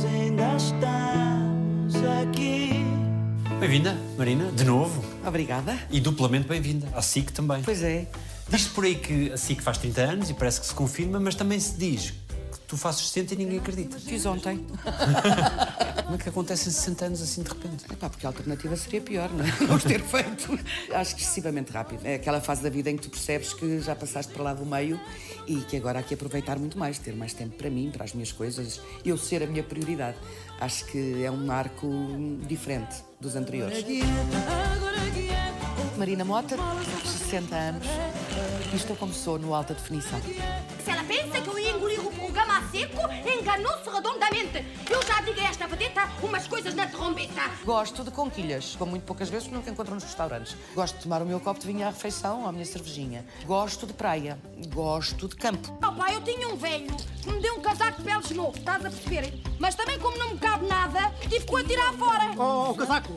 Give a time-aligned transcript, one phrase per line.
[0.00, 2.70] nós ainda estamos aqui.
[3.58, 5.04] Bem-vinda, Marina, de novo.
[5.26, 5.76] Obrigada.
[5.90, 6.88] E duplamente bem-vinda.
[6.94, 7.62] À SIC também.
[7.62, 8.06] Pois é.
[8.48, 11.34] Diz-se por aí que a SIC faz 30 anos e parece que se confirma, mas
[11.34, 12.14] também se diz
[12.70, 13.98] tu fazes 60 e ninguém acredita.
[13.98, 14.64] Fiz ontem.
[16.04, 17.84] Como é que acontece em 60 anos assim de repente?
[17.92, 19.50] Epá, porque a alternativa seria pior, não é?
[19.66, 20.58] Não os ter feito.
[20.94, 22.06] Acho que excessivamente rápido.
[22.06, 24.64] É aquela fase da vida em que tu percebes que já passaste para lá do
[24.64, 25.00] meio
[25.48, 28.12] e que agora há que aproveitar muito mais, ter mais tempo para mim, para as
[28.12, 30.16] minhas coisas, eu ser a minha prioridade.
[30.60, 31.88] Acho que é um marco
[32.46, 33.84] diferente dos anteriores.
[35.98, 36.56] Marina Mota,
[37.04, 37.86] 60 anos.
[38.72, 40.20] Isto começou no Alta Definição.
[40.22, 44.64] Se ela pensa que eu ia engolir o programa a seco, enganou-se redondamente.
[44.88, 47.50] Eu já digo a esta vedeta umas coisas na trombeta.
[47.64, 50.56] Gosto de conquilhas, como muito poucas vezes nunca encontro nos restaurantes.
[50.74, 53.26] Gosto de tomar o meu copo de vinho à refeição, à minha cervejinha.
[53.44, 54.38] Gosto de praia.
[54.72, 55.76] Gosto de campo.
[55.84, 58.84] Oh pá, eu tinha um velho que me deu um casaco de peles novo, estás
[58.84, 59.34] a perceber?
[59.58, 62.32] Mas também como não me cabe nada, tive que o atirar fora.
[62.38, 63.12] Oh, o casaco!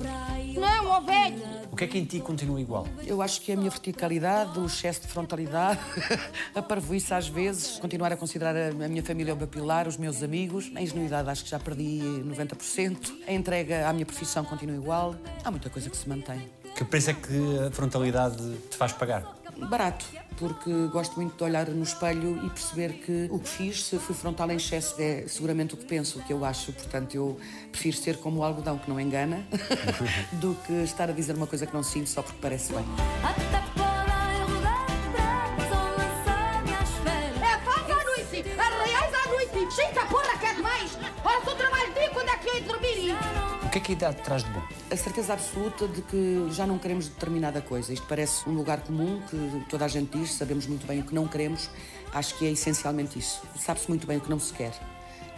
[0.56, 1.64] Não, ó velho.
[1.72, 2.86] O que é que em ti continua igual?
[3.04, 5.43] Eu acho que a minha verticalidade, o excesso de frontalidade,
[6.56, 10.22] a parvoíce às vezes, continuar a considerar a minha família o meu pilar, os meus
[10.24, 10.72] amigos.
[10.76, 13.14] A ingenuidade acho que já perdi 90%.
[13.28, 15.16] A entrega à minha profissão continua igual.
[15.44, 16.50] Há muita coisa que se mantém.
[16.76, 19.44] Que preço é que a frontalidade te faz pagar?
[19.70, 20.06] Barato,
[20.38, 24.16] porque gosto muito de olhar no espelho e perceber que o que fiz, se fui
[24.16, 26.74] frontal em excesso, é seguramente o que penso, o que eu acho.
[26.74, 27.40] Portanto, eu
[27.72, 29.46] prefiro ser como o algodão que não engana
[30.34, 32.86] do que estar a dizer uma coisa que não sinto só porque parece bem.
[43.74, 44.62] Que é que a idade traz de bom?
[44.92, 47.92] A certeza absoluta de que já não queremos determinada coisa.
[47.92, 51.16] Isto parece um lugar comum que toda a gente diz, sabemos muito bem o que
[51.16, 51.72] não queremos.
[52.14, 53.42] Acho que é essencialmente isso.
[53.58, 54.74] Sabe-se muito bem o que não se quer.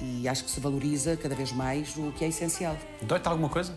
[0.02, 2.75] E acho que se valoriza cada vez mais o que é essencial.
[3.02, 3.73] Dói-te alguma coisa?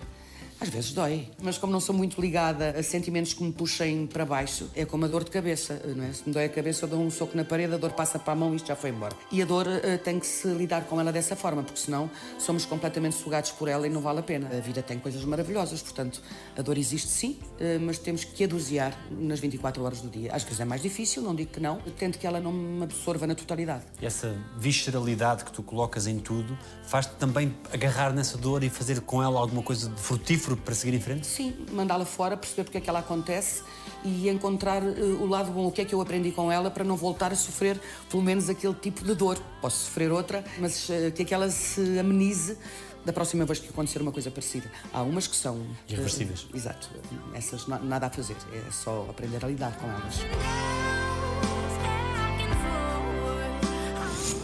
[0.61, 4.25] Às vezes dói, mas como não sou muito ligada a sentimentos que me puxem para
[4.25, 6.13] baixo, é como a dor de cabeça, não é?
[6.13, 8.33] Se me dói a cabeça, eu dou um soco na parede, a dor passa para
[8.33, 9.15] a mão e isto já foi embora.
[9.31, 12.11] E a dor uh, tem que se lidar com ela dessa forma, porque senão
[12.41, 14.49] somos completamente sugados por ela e não vale a pena.
[14.49, 16.21] A vida tem coisas maravilhosas, portanto,
[16.57, 20.35] a dor existe sim, uh, mas temos que a dosear nas 24 horas do dia.
[20.35, 23.29] Às vezes é mais difícil, não digo que não, tento que ela não me absorva
[23.29, 23.85] na totalidade.
[24.03, 29.01] E essa visceralidade que tu colocas em tudo faz-te também agarrar nessa dor e fazer
[29.03, 31.27] com ela alguma coisa de frutífero para seguir em frente?
[31.27, 33.63] Sim, mandá-la fora, perceber porque é que ela acontece
[34.05, 36.85] e encontrar uh, o lado bom, o que é que eu aprendi com ela para
[36.85, 39.39] não voltar a sofrer pelo menos aquele tipo de dor.
[39.61, 42.57] Posso sofrer outra, mas uh, que é que ela se amenize
[43.05, 44.71] da próxima vez que acontecer uma coisa parecida.
[44.93, 45.67] Há umas que são...
[45.89, 46.43] Irreversíveis.
[46.45, 46.91] Uh, exato.
[47.35, 50.19] Essas nada a fazer, é só aprender a lidar com elas.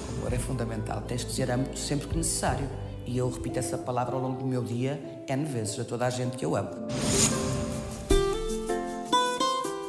[0.08, 2.68] O amor é fundamental, tens de dizer amo sempre que necessário.
[3.06, 6.10] E eu repito essa palavra ao longo do meu dia N vezes a toda a
[6.10, 6.70] gente que eu amo.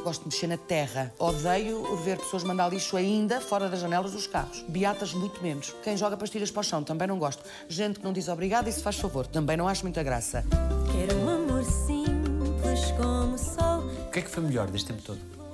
[0.04, 1.12] Gosto de mexer na terra.
[1.18, 4.64] Odeio ver pessoas mandar lixo ainda fora das janelas dos carros.
[4.68, 5.74] Beatas, muito menos.
[5.84, 7.44] Quem joga pastilhas para o chão, também não gosto.
[7.68, 10.46] Gente que não diz obrigado e se faz favor, também não acho muita graça.
[10.92, 13.80] Quero um amor simples como o sol.
[14.08, 15.45] O que é que foi melhor deste tempo todo?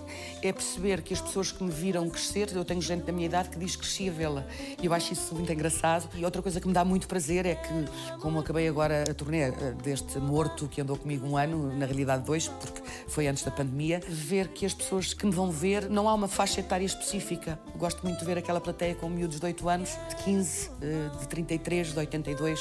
[0.41, 3.49] É perceber que as pessoas que me viram crescer, eu tenho gente da minha idade
[3.49, 4.45] que diz que cresci a vê-la.
[4.81, 6.09] E eu acho isso muito engraçado.
[6.15, 9.51] E outra coisa que me dá muito prazer é que, como acabei agora a turnê
[9.83, 14.01] deste morto que andou comigo um ano, na realidade dois, porque foi antes da pandemia,
[14.07, 17.59] ver que as pessoas que me vão ver, não há uma faixa etária específica.
[17.77, 20.71] Gosto muito de ver aquela plateia com miúdos de 8 anos, de 15,
[21.19, 22.59] de 33, de 82.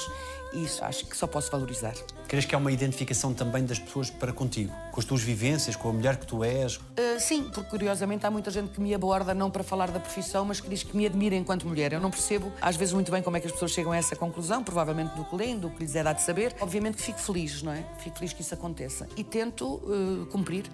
[0.53, 1.95] E isso acho que só posso valorizar.
[2.27, 4.73] Crees que há uma identificação também das pessoas para contigo?
[4.93, 6.77] Com as tuas vivências, com a mulher que tu és?
[6.77, 10.45] Uh, sim, porque curiosamente há muita gente que me aborda não para falar da profissão,
[10.45, 11.93] mas que diz que me admira enquanto mulher.
[11.93, 14.17] Eu não percebo, às vezes, muito bem como é que as pessoas chegam a essa
[14.17, 16.55] conclusão, provavelmente do que leem, do que lhes é dado saber.
[16.61, 17.85] Obviamente que fico feliz, não é?
[17.99, 19.09] Fico feliz que isso aconteça.
[19.17, 20.65] E tento uh, cumprir,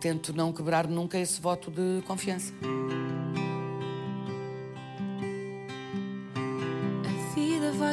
[0.00, 2.52] tento não quebrar nunca esse voto de confiança.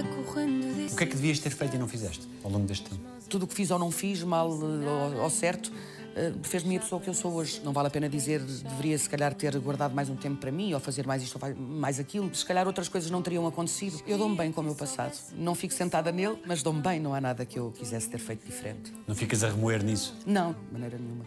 [0.03, 3.01] O que é que devias ter feito e não fizeste ao longo deste tempo?
[3.29, 7.01] Tudo o que fiz ou não fiz, mal ou, ou certo, uh, fez-me a pessoa
[7.01, 7.61] que eu sou hoje.
[7.63, 10.73] Não vale a pena dizer deveria se calhar ter guardado mais um tempo para mim
[10.73, 12.33] ou fazer mais isto ou mais aquilo.
[12.33, 14.01] Se calhar outras coisas não teriam acontecido.
[14.05, 15.17] Eu dou-me bem com o meu passado.
[15.33, 16.99] Não fico sentada nele, mas dou-me bem.
[16.99, 18.93] Não há nada que eu quisesse ter feito diferente.
[19.07, 20.15] Não ficas a remoer nisso?
[20.25, 21.25] Não, de maneira nenhuma.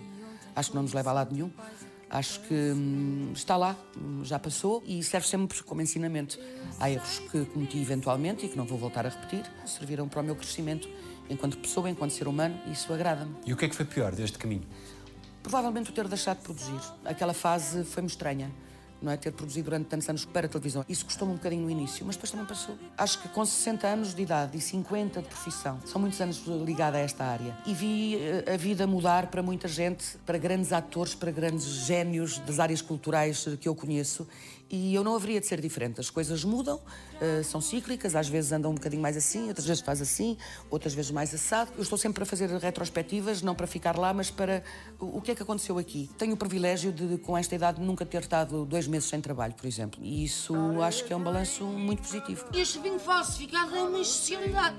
[0.54, 1.50] Acho que não nos leva a lado nenhum.
[2.10, 3.76] Acho que hum, está lá,
[4.22, 6.38] já passou e serve sempre como ensinamento.
[6.80, 10.24] Há erros que cometi eventualmente e que não vou voltar a repetir, serviram para o
[10.24, 10.88] meu crescimento
[11.28, 13.34] enquanto pessoa, enquanto ser humano, e isso agrada-me.
[13.44, 14.66] E o que é que foi pior deste caminho?
[15.42, 16.80] Provavelmente o ter deixado de produzir.
[17.04, 18.50] Aquela fase foi-me estranha.
[19.00, 19.16] Não é?
[19.16, 20.84] Ter produzido durante tantos anos para televisão.
[20.88, 22.76] Isso custou-me um bocadinho no início, mas depois também passou.
[22.96, 26.98] Acho que com 60 anos de idade e 50 de profissão, são muitos anos ligada
[26.98, 27.56] a esta área.
[27.66, 32.38] E vi eh, a vida mudar para muita gente, para grandes atores, para grandes génios
[32.38, 34.26] das áreas culturais que eu conheço.
[34.70, 36.00] E eu não haveria de ser diferente.
[36.00, 36.80] As coisas mudam,
[37.20, 40.36] eh, são cíclicas, às vezes andam um bocadinho mais assim, outras vezes faz assim,
[40.70, 41.70] outras vezes mais assado.
[41.76, 44.62] Eu estou sempre para fazer retrospectivas, não para ficar lá, mas para
[44.98, 46.08] o o que é que aconteceu aqui.
[46.16, 49.66] Tenho o privilégio de, com esta idade, nunca ter estado dois meses sem trabalho, por
[49.66, 50.00] exemplo.
[50.02, 52.46] E isso acho que é um balanço muito positivo.
[52.54, 54.76] Este vinho falsificado é uma especialidade.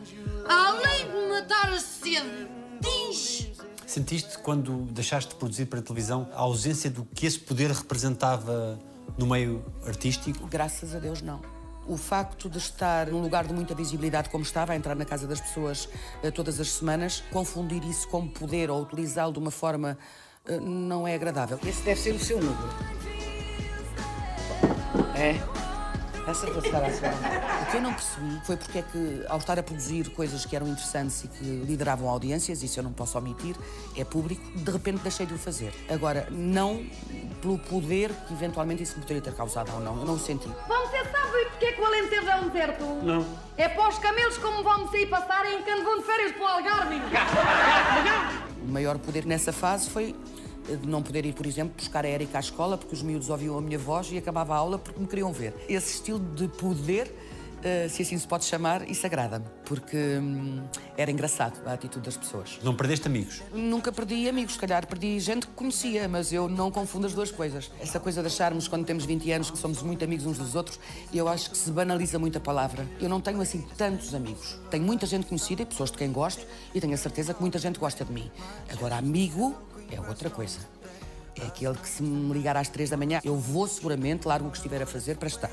[0.47, 2.47] Além de matar a sede,
[2.81, 3.51] diz.
[3.85, 8.79] Sentiste, quando deixaste de produzir para a televisão, a ausência do que esse poder representava
[9.17, 10.47] no meio artístico?
[10.47, 11.41] Graças a Deus, não.
[11.87, 15.25] O facto de estar num lugar de muita visibilidade, como estava, a entrar na casa
[15.25, 15.89] das pessoas
[16.21, 19.97] eh, todas as semanas, confundir isso com poder ou utilizá-lo de uma forma
[20.45, 21.59] eh, não é agradável.
[21.65, 22.69] Esse deve ser o seu número.
[25.15, 25.68] É?
[26.29, 29.63] Essa à sua O que eu não percebi foi porque é que, ao estar a
[29.63, 33.55] produzir coisas que eram interessantes e que lideravam audiências, isso eu não posso omitir,
[33.97, 35.73] é público, de repente deixei de o fazer.
[35.89, 36.85] Agora, não
[37.41, 40.47] pelo poder que eventualmente isso me poderia ter causado ou não, eu não o senti.
[40.47, 42.83] Você sabe porque é que o Alentejo é um deserto?
[43.01, 43.25] Não.
[43.57, 47.01] É para os camelos como vão sair passarem quando vão de férias para o Algarve.
[48.61, 50.15] O maior poder nessa fase foi
[50.77, 53.57] de não poder ir, por exemplo, buscar a Érica à escola porque os miúdos ouviam
[53.57, 55.53] a minha voz e acabava a aula porque me queriam ver.
[55.67, 57.13] Esse estilo de poder,
[57.63, 60.63] eh, se assim se pode chamar, isso agrada-me, porque hum,
[60.97, 62.59] era engraçado a atitude das pessoas.
[62.63, 63.41] Não perdeste amigos?
[63.53, 67.31] Nunca perdi amigos, se calhar perdi gente que conhecia, mas eu não confundo as duas
[67.31, 67.71] coisas.
[67.79, 70.79] Essa coisa de acharmos, quando temos 20 anos, que somos muito amigos uns dos outros,
[71.13, 72.87] eu acho que se banaliza muito a palavra.
[72.99, 74.57] Eu não tenho assim tantos amigos.
[74.69, 77.59] Tenho muita gente conhecida e pessoas de quem gosto, e tenho a certeza que muita
[77.59, 78.31] gente gosta de mim.
[78.71, 79.55] Agora, amigo
[79.91, 80.59] é outra coisa.
[81.41, 84.51] É aquele que se me ligar às três da manhã, eu vou seguramente, largo o
[84.51, 85.51] que estiver a fazer para estar.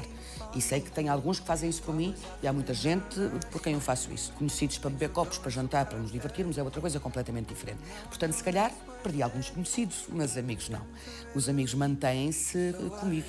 [0.55, 3.61] E sei que tem alguns que fazem isso por mim e há muita gente por
[3.61, 4.33] quem eu faço isso.
[4.33, 7.81] Conhecidos para beber copos, para jantar, para nos divertirmos, é outra coisa completamente diferente.
[8.09, 8.73] Portanto, se calhar,
[9.03, 10.83] perdi alguns conhecidos, mas amigos não.
[11.35, 13.27] Os amigos mantêm-se comigo.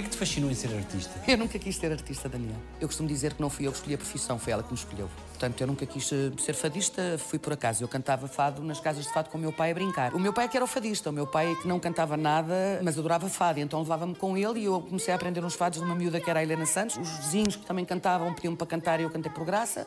[0.00, 1.12] Que é que te fascinou em ser artista?
[1.28, 2.56] Eu nunca quis ser artista, Daniel.
[2.80, 4.78] Eu costumo dizer que não fui eu que escolhi a profissão, foi ela que me
[4.78, 5.10] escolheu.
[5.28, 7.84] Portanto, eu nunca quis eh, ser fadista, fui por acaso.
[7.84, 10.14] Eu cantava fado nas casas de fado com o meu pai a brincar.
[10.14, 12.16] O meu pai é que era o fadista, o meu pai é que não cantava
[12.16, 13.60] nada, mas adorava fado.
[13.60, 16.30] Então levava-me com ele e eu comecei a aprender uns fados de uma miúda que
[16.30, 16.96] era a Helena Santos.
[16.96, 19.86] Os vizinhos que também cantavam pediam-me para cantar e eu cantei por graça.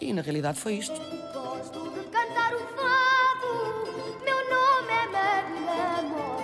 [0.00, 0.94] E na realidade foi isto.
[0.94, 4.22] Gosto de cantar o fado.
[4.24, 5.08] Meu nome é
[5.60, 6.37] Mota.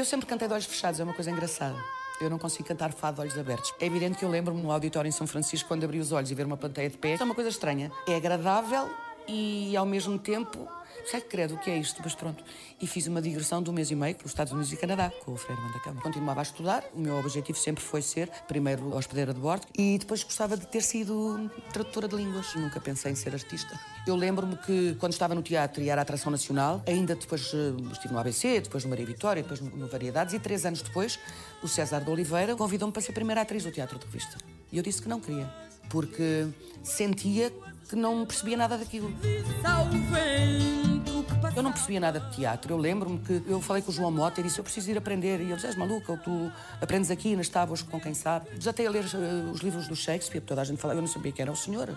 [0.00, 1.76] Eu sempre cantei de olhos fechados, é uma coisa engraçada.
[2.22, 3.74] Eu não consigo cantar fado de olhos abertos.
[3.78, 6.34] É evidente que eu lembro-me no auditório em São Francisco, quando abri os olhos e
[6.34, 7.18] ver uma plateia de pé.
[7.20, 7.92] É uma coisa estranha.
[8.08, 8.88] É agradável
[9.28, 10.66] e, ao mesmo tempo,
[11.06, 12.42] sei credo o que é isto, mas pronto.
[12.80, 15.32] E fiz uma digressão de um mês e meio pelos Estados Unidos e Canadá, com
[15.32, 16.00] o Freire Mandacama.
[16.00, 20.22] Continuava a estudar, o meu objetivo sempre foi ser, primeiro, hospedeira de bordo, e depois
[20.22, 22.54] gostava de ter sido tradutora de línguas.
[22.54, 23.78] Nunca pensei em ser artista.
[24.06, 28.12] Eu lembro-me que, quando estava no teatro e era atração nacional, ainda depois eh, estive
[28.14, 31.18] no ABC, depois no Maria Vitória, depois no, Variedades, e três anos depois,
[31.62, 34.38] o César de Oliveira convidou-me para ser primeira atriz do Teatro de Revista.
[34.72, 35.50] E eu disse que não queria,
[35.88, 36.46] porque
[36.82, 37.52] sentia
[37.88, 39.12] que não percebia nada daquilo.
[41.56, 42.72] Eu não percebia nada de teatro.
[42.72, 45.40] Eu lembro-me que eu falei com o João Mota e disse: Eu preciso ir aprender.
[45.40, 48.50] E ele disse: És maluca, tu aprendes aqui nas tábuas com quem sabe.
[48.56, 51.32] Desatei a ler eh, os livros do Shakespeare, toda a gente falava, eu não sabia
[51.32, 51.96] quem era o senhor.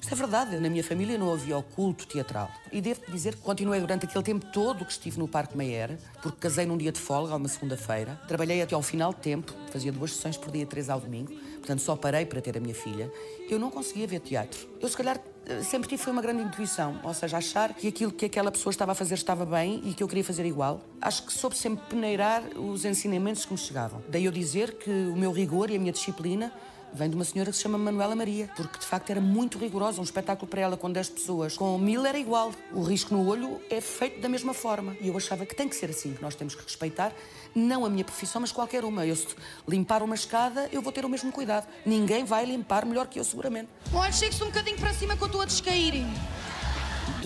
[0.00, 2.48] Isto é verdade, na minha família não havia oculto teatral.
[2.70, 6.38] E devo dizer que continuei durante aquele tempo todo que estive no Parque Meyer, porque
[6.38, 8.20] casei num dia de folga, uma segunda-feira.
[8.28, 11.32] Trabalhei até ao final de tempo, fazia duas sessões por dia, três ao domingo.
[11.56, 13.10] Portanto, só parei para ter a minha filha.
[13.50, 14.68] Eu não conseguia ver teatro.
[14.80, 15.20] Eu, se calhar,
[15.62, 18.92] sempre tive foi uma grande intuição, ou seja, achar que aquilo que aquela pessoa estava
[18.92, 20.80] a fazer estava bem e que eu queria fazer igual.
[21.00, 24.02] Acho que soube sempre peneirar os ensinamentos que me chegavam.
[24.08, 26.52] Daí eu dizer que o meu rigor e a minha disciplina
[26.92, 30.00] vem de uma senhora que se chama Manuela Maria, porque de facto era muito rigorosa.
[30.00, 32.52] Um espetáculo para ela com 10 pessoas, com mil era igual.
[32.72, 34.96] O risco no olho é feito da mesma forma.
[35.00, 37.12] E eu achava que tem que ser assim, que nós temos que respeitar
[37.56, 39.06] não a minha profissão, mas qualquer uma.
[39.06, 39.28] Eu se
[39.66, 41.66] limpar uma escada, eu vou ter o mesmo cuidado.
[41.84, 43.68] Ninguém vai limpar melhor que eu, seguramente.
[43.92, 46.04] Olha, chegue-se um bocadinho para cima que eu estou a descair.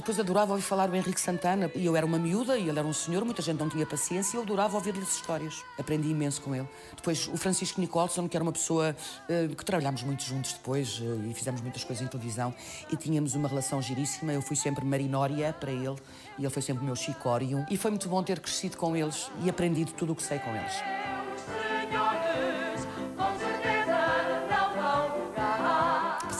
[0.00, 1.70] Depois adorava ouvir falar o Henrique Santana.
[1.74, 4.34] E eu era uma miúda e ele era um senhor, muita gente não tinha paciência
[4.34, 5.62] e eu adorava ouvir-lhe as histórias.
[5.78, 6.66] Aprendi imenso com ele.
[6.96, 8.96] Depois o Francisco Nicholson, que era uma pessoa
[9.28, 12.54] eh, que trabalhámos muito juntos depois eh, e fizemos muitas coisas em televisão
[12.90, 14.32] e tínhamos uma relação giríssima.
[14.32, 15.96] Eu fui sempre marinória para ele
[16.38, 17.66] e ele foi sempre meu chicório.
[17.70, 20.48] E foi muito bom ter crescido com eles e aprendido tudo o que sei com
[20.56, 20.99] eles.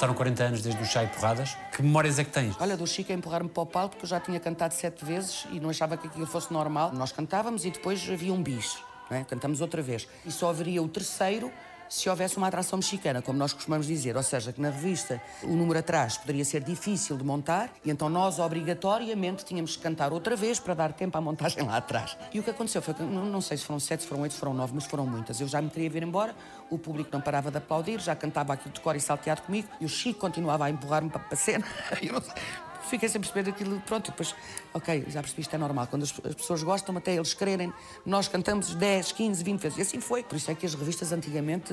[0.01, 1.59] Passaram 40 anos desde o chá e porradas.
[1.77, 2.57] Que memórias é que tens?
[2.59, 5.47] Olha, do Chico a empurrar-me para o palco, porque eu já tinha cantado sete vezes
[5.53, 6.91] e não achava que aquilo fosse normal.
[6.95, 8.79] Nós cantávamos e depois havia um bis,
[9.11, 9.25] é?
[9.25, 10.09] cantamos outra vez.
[10.25, 11.53] E só haveria o terceiro
[11.91, 15.57] se houvesse uma atração mexicana, como nós costumamos dizer, ou seja, que na revista o
[15.57, 20.37] número atrás poderia ser difícil de montar e então nós obrigatoriamente tínhamos que cantar outra
[20.37, 22.17] vez para dar tempo à montagem lá atrás.
[22.33, 24.33] E o que aconteceu foi que, não, não sei se foram sete, se foram oito,
[24.33, 25.41] se foram nove, mas foram muitas.
[25.41, 26.35] Eu já me queria vir embora,
[26.71, 29.85] o público não parava de aplaudir, já cantava aquilo de cor e salteado comigo e
[29.85, 31.67] o Chico continuava a empurrar-me para a cena.
[32.91, 33.81] fiquei sem perceber aquilo.
[33.87, 34.35] Pronto, e depois,
[34.75, 35.87] ok, já percebi isto é normal.
[35.87, 37.73] Quando as, as, pessoas gostam, até eles quererem,
[38.05, 39.79] nós cantamos 10, 15, 20 vezes.
[39.79, 40.23] E assim foi.
[40.23, 41.73] Por isso é que as revistas antigamente,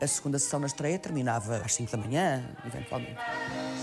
[0.00, 3.18] a segunda sessão na estreia terminava às 5 da manhã, eventualmente.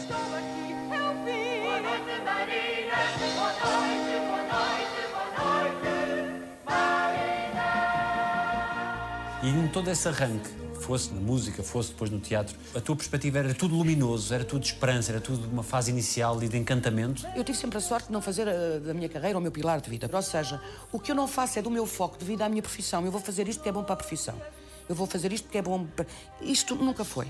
[0.02, 1.62] Estou aqui, eu vim.
[1.62, 2.96] Boa noite, Maria.
[3.36, 5.92] Boa noite, boa noite, boa noite,
[6.66, 7.22] Maria.
[9.44, 10.61] E em todo esse arranque,
[10.92, 14.66] fosse na música, fosse depois no teatro, a tua perspectiva era tudo luminoso, era tudo
[14.66, 17.26] esperança, era tudo uma fase inicial e de encantamento?
[17.34, 19.80] Eu tive sempre a sorte de não fazer a, da minha carreira o meu pilar
[19.80, 20.10] de vida.
[20.12, 22.62] Ou seja, o que eu não faço é do meu foco de vida à minha
[22.62, 23.06] profissão.
[23.06, 24.36] Eu vou fazer isto porque é bom para a profissão.
[24.90, 26.06] Eu vou fazer isto porque é bom para...
[26.42, 27.28] Isto nunca foi.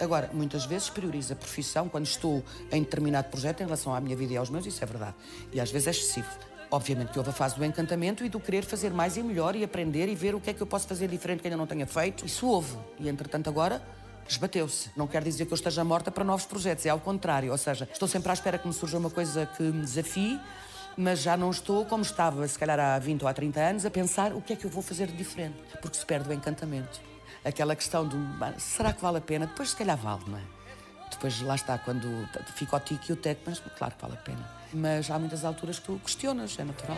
[0.00, 2.42] Agora, muitas vezes priorizo a profissão quando estou
[2.72, 5.14] em determinado projeto em relação à minha vida e aos meus, isso é verdade.
[5.52, 6.30] E às vezes é excessivo.
[6.72, 9.62] Obviamente que houve a fase do encantamento e do querer fazer mais e melhor e
[9.62, 11.86] aprender e ver o que é que eu posso fazer diferente que ainda não tenha
[11.86, 12.24] feito.
[12.24, 12.78] Isso houve.
[12.98, 13.82] E entretanto agora
[14.26, 14.90] esbateu-se.
[14.96, 17.52] Não quer dizer que eu esteja morta para novos projetos, é ao contrário.
[17.52, 20.40] Ou seja, estou sempre à espera que me surja uma coisa que me desafie,
[20.96, 23.90] mas já não estou como estava, se calhar há 20 ou há 30 anos, a
[23.90, 25.58] pensar o que é que eu vou fazer de diferente.
[25.82, 27.02] Porque se perde o encantamento.
[27.44, 28.16] Aquela questão do
[28.56, 29.46] será que vale a pena?
[29.46, 30.42] Depois se calhar vale, não é?
[31.10, 32.08] Depois lá está, quando
[32.54, 34.61] fica o tique e o teco, mas claro que vale a pena.
[34.72, 36.96] Mas há muitas alturas que tu questionas, é natural.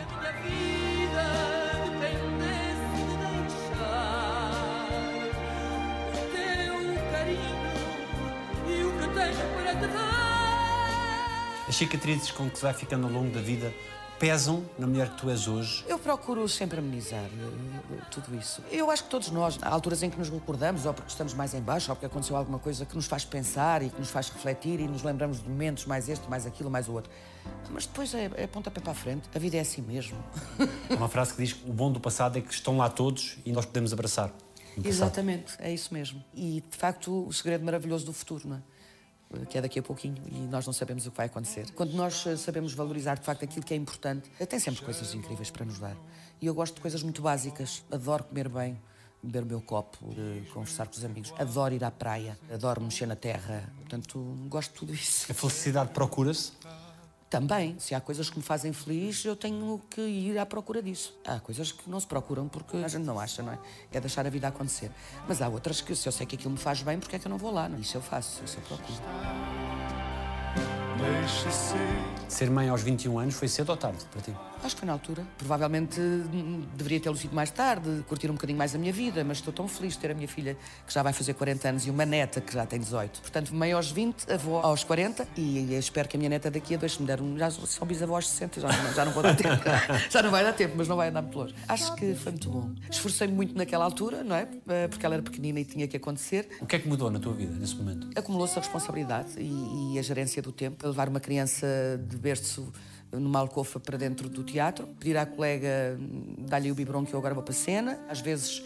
[11.67, 13.73] As cicatrizes com que se vai ficando ao longo da vida
[14.19, 15.83] pesam na mulher que tu és hoje?
[15.87, 18.61] Eu procuro sempre amenizar uh, tudo isso.
[18.71, 21.53] Eu acho que todos nós, há alturas em que nos recordamos, ou porque estamos mais
[21.53, 24.29] em baixo, ou porque aconteceu alguma coisa que nos faz pensar e que nos faz
[24.29, 27.11] refletir e nos lembramos de momentos, mais este, mais aquilo, mais o outro.
[27.69, 29.29] Mas depois é, é pontapé para a frente.
[29.33, 30.17] A vida é assim mesmo.
[30.89, 33.37] Há uma frase que diz que o bom do passado é que estão lá todos
[33.45, 34.31] e nós podemos abraçar.
[34.83, 36.23] Exatamente, é isso mesmo.
[36.33, 38.61] E, de facto, o segredo maravilhoso do futuro, não é?
[39.49, 41.71] Que é daqui a pouquinho e nós não sabemos o que vai acontecer.
[41.71, 45.49] Quando nós eh, sabemos valorizar de facto aquilo que é importante, tem sempre coisas incríveis
[45.49, 45.95] para nos dar.
[46.41, 47.83] E eu gosto de coisas muito básicas.
[47.91, 48.79] Adoro comer bem,
[49.23, 49.97] beber o meu copo,
[50.53, 51.33] conversar com os amigos.
[51.37, 53.71] Adoro ir à praia, adoro mexer na terra.
[53.79, 55.31] Portanto, gosto de tudo isso.
[55.31, 56.51] A felicidade procura-se?
[57.35, 61.13] Também, se há coisas que me fazem feliz, eu tenho que ir à procura disso.
[61.25, 63.59] Há coisas que não se procuram porque a gente não acha, não é?
[63.91, 64.89] É deixar a vida acontecer.
[65.27, 67.27] Mas há outras que, se eu sei que aquilo me faz bem, porque é que
[67.27, 67.67] eu não vou lá?
[67.67, 67.77] Não?
[67.77, 69.74] Isso eu faço, isso eu procuro.
[72.27, 74.33] Ser mãe aos 21 anos foi cedo ou tarde para ti?
[74.63, 75.23] Acho que foi na altura.
[75.37, 79.37] Provavelmente hum, deveria tê-lo sido mais tarde, curtir um bocadinho mais a minha vida, mas
[79.37, 80.57] estou tão feliz de ter a minha filha
[80.87, 83.21] que já vai fazer 40 anos e uma neta que já tem 18.
[83.21, 86.77] Portanto, mãe aos 20, avó aos 40 e espero que a minha neta daqui a
[86.77, 87.37] dois me der um.
[87.37, 89.63] Já sou bisavó aos 60, já não, já não vou dar tempo.
[90.09, 91.55] já não vai dar tempo, mas não vai andar muito longe.
[91.67, 92.71] Acho que foi muito bom.
[92.89, 94.47] Esforcei-me muito naquela altura, não é?
[94.67, 96.49] Eh, porque ela era pequenina e tinha que acontecer.
[96.59, 98.09] O que é que mudou na tua vida nesse momento?
[98.15, 100.87] Acumulou-se a responsabilidade e, e a gerência do tempo.
[100.95, 101.67] Levar uma criança
[102.07, 102.71] de berço
[103.11, 105.99] numa alcofa para dentro do teatro, pedir à colega
[106.47, 107.99] dar-lhe o biberon que eu agora vou para a cena.
[108.07, 108.63] Às vezes,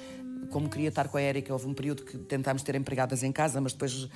[0.51, 3.59] como queria estar com a Érica, houve um período que tentámos ter empregadas em casa,
[3.59, 4.07] mas depois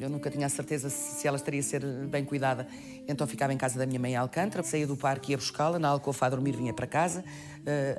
[0.00, 2.66] eu nunca tinha a certeza se ela estaria a ser bem cuidada.
[3.06, 5.78] Então ficava em casa da minha mãe em Alcântara, saía do parque e ia buscá-la,
[5.78, 7.24] na alcofa a dormir vinha para casa,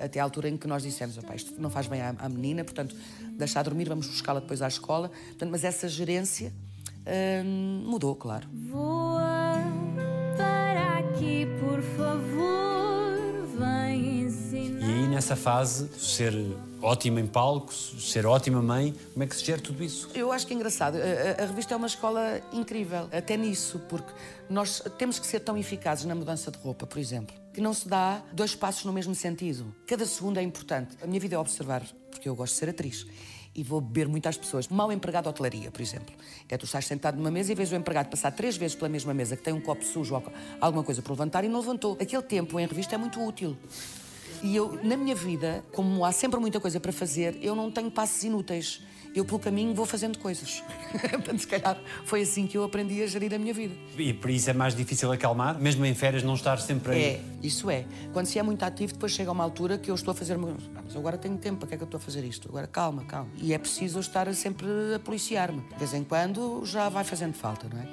[0.03, 2.93] até à altura em que nós dissemos, isto não faz bem à menina, portanto,
[3.31, 5.09] deixar dormir, vamos buscá-la depois à escola.
[5.29, 6.51] Portanto, mas essa gerência
[7.45, 8.47] hum, mudou, claro.
[8.69, 9.57] Voa
[10.35, 14.87] para aqui, por favor, vem ensinar.
[14.87, 16.33] E aí, nessa fase, ser
[16.81, 20.09] ótima em palco, ser ótima mãe, como é que se gera tudo isso?
[20.13, 20.97] Eu acho que é engraçado.
[20.97, 24.11] A, a, a, revista é uma escola incrível, até nisso, porque
[24.49, 27.87] nós temos que ser tão eficazes na mudança de roupa, por exemplo, que não se
[27.87, 29.73] dá dois passos no mesmo sentido.
[29.87, 30.95] Cada segundo é importante.
[31.01, 33.05] A minha vida é observar, porque eu gosto de ser atriz
[33.57, 34.67] e vou beber muito às pessoas.
[34.67, 36.13] Mal empregado de hotelaria, por exemplo.
[36.47, 39.15] É tu estás sentado numa mesa e vês o empregado passar três vezes pela mesma
[39.15, 40.23] mesa que tem um copo sujo ou
[40.61, 41.97] alguma coisa para levantar e não levantou.
[41.99, 43.57] Aquele tempo em revista é muito útil.
[44.43, 47.89] E eu, na minha vida, como há sempre muita coisa para fazer, eu não tenho
[47.89, 48.83] passos inúteis.
[49.17, 50.63] Eu, pelo caminho, vou fazendo coisas.
[51.09, 53.73] Portanto, se calhar foi assim que eu aprendi a gerir a minha vida.
[53.97, 57.01] E por isso é mais difícil acalmar, mesmo em férias não estar sempre aí.
[57.03, 57.85] É, isso é.
[58.13, 60.33] Quando se é muito ativo, depois chega uma altura que eu estou a fazer.
[60.35, 62.47] "Ah, Mas agora tenho tempo, para que é que eu estou a fazer isto?
[62.47, 63.31] Agora calma, calma.
[63.37, 65.61] E é preciso estar sempre a policiar-me.
[65.61, 67.87] De vez em quando já vai fazendo falta, não é?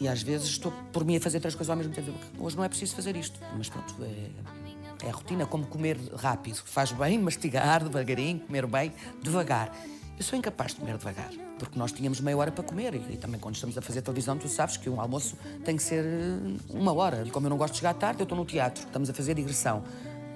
[0.00, 2.10] E às vezes estou por mim a fazer três coisas ao mesmo tempo.
[2.38, 3.38] Hoje não é preciso fazer isto.
[3.54, 6.56] Mas pronto, é, é a rotina, como comer rápido.
[6.64, 9.76] Faz bem mastigar devagarinho, comer bem, devagar.
[10.20, 13.16] Eu sou incapaz de comer devagar, porque nós tínhamos meia hora para comer e, e
[13.16, 15.34] também quando estamos a fazer televisão tu sabes que um almoço
[15.64, 17.24] tem que ser eh, uma hora.
[17.26, 19.32] E como eu não gosto de chegar tarde, eu estou no teatro, estamos a fazer
[19.32, 19.82] digressão.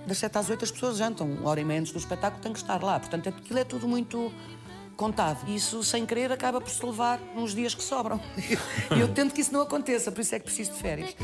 [0.06, 2.50] Das sete às oito as pessoas jantam, uma hora e meia antes do espetáculo tem
[2.50, 2.98] que estar lá.
[2.98, 4.32] Portanto, aquilo é tudo muito
[4.96, 5.46] contado.
[5.46, 8.18] E isso, sem querer, acaba por se levar nos dias que sobram.
[8.96, 11.14] E eu tento que isso não aconteça, por isso é que preciso de férias.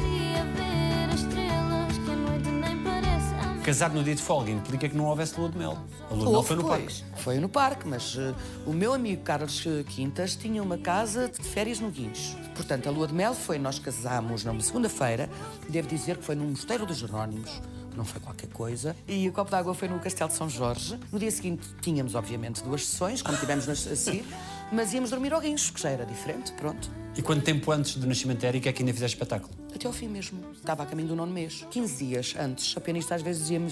[3.70, 5.78] Casado no dia de folga implica que não houvesse lua de mel.
[6.10, 7.04] A lua de mel foi no parque.
[7.14, 8.34] Foi no parque, mas eh,
[8.66, 12.36] o meu amigo Carlos eh, Quintas tinha uma casa de férias no Guincho.
[12.56, 15.30] Portanto, a lua de mel foi, nós casámos numa segunda-feira,
[15.68, 17.62] devo dizer que foi no Mosteiro dos Jerónimos,
[17.96, 20.98] não foi qualquer coisa, e o copo d'água foi no Castelo de São Jorge.
[21.12, 24.24] No dia seguinte tínhamos, obviamente, duas sessões, como tivemos a seguir,
[24.72, 26.90] mas íamos dormir ao Guincho, que já era diferente, pronto.
[27.16, 29.52] E quanto tempo antes do nascimento da Erika é que ainda fizeste espetáculo?
[29.74, 30.40] Até ao fim mesmo.
[30.52, 31.66] Estava a caminho do nono mês.
[31.70, 33.70] 15 dias antes, a pianista às vezes dizia-me,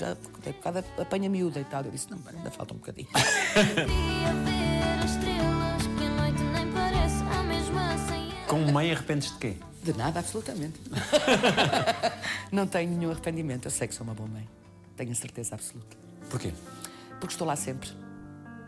[0.63, 1.85] causa da apanha miúda e tal.
[1.85, 3.09] Eu disse, não, ainda falta um bocadinho.
[3.09, 9.33] Queria ver as estrelas que a noite nem parece a mesma sem Com mãe arrependes
[9.33, 9.57] de quê?
[9.83, 10.81] De nada, absolutamente.
[12.51, 13.67] não tenho nenhum arrependimento.
[13.67, 14.49] Eu sei que sou uma boa mãe.
[14.97, 15.97] Tenho a certeza absoluta.
[16.29, 16.53] Porquê?
[17.21, 17.89] Porque estou lá sempre.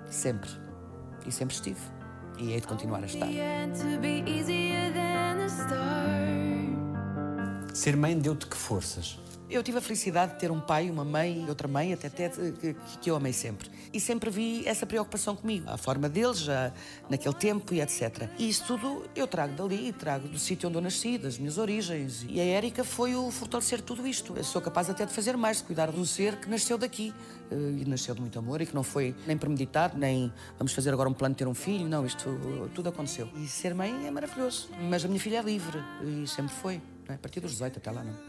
[0.08, 0.48] Sempre.
[1.26, 1.99] E sempre estive.
[2.40, 3.28] E hei de continuar a estar.
[7.74, 9.18] Ser mãe deu-te que forças?
[9.50, 12.76] Eu tive a felicidade de ter um pai, uma mãe outra mãe, até, até que,
[13.02, 13.68] que eu amei sempre.
[13.92, 16.72] E sempre vi essa preocupação comigo, a forma deles, já,
[17.08, 18.28] naquele tempo e etc.
[18.38, 22.24] E isso tudo eu trago dali, trago do sítio onde eu nasci, das minhas origens.
[22.28, 24.34] E a Érica foi o fortalecer tudo isto.
[24.36, 27.12] Eu sou capaz até de fazer mais, de cuidar do ser que nasceu daqui.
[27.50, 30.92] eh, E nasceu de muito amor e que não foi nem premeditado, nem vamos fazer
[30.92, 31.88] agora um plano de ter um filho.
[31.88, 32.28] Não, isto
[32.72, 33.28] tudo aconteceu.
[33.36, 34.68] E ser mãe é maravilhoso.
[34.88, 36.80] Mas a minha filha é livre e sempre foi.
[37.10, 37.16] Não é?
[37.16, 38.14] A partir dos 18 até lá não.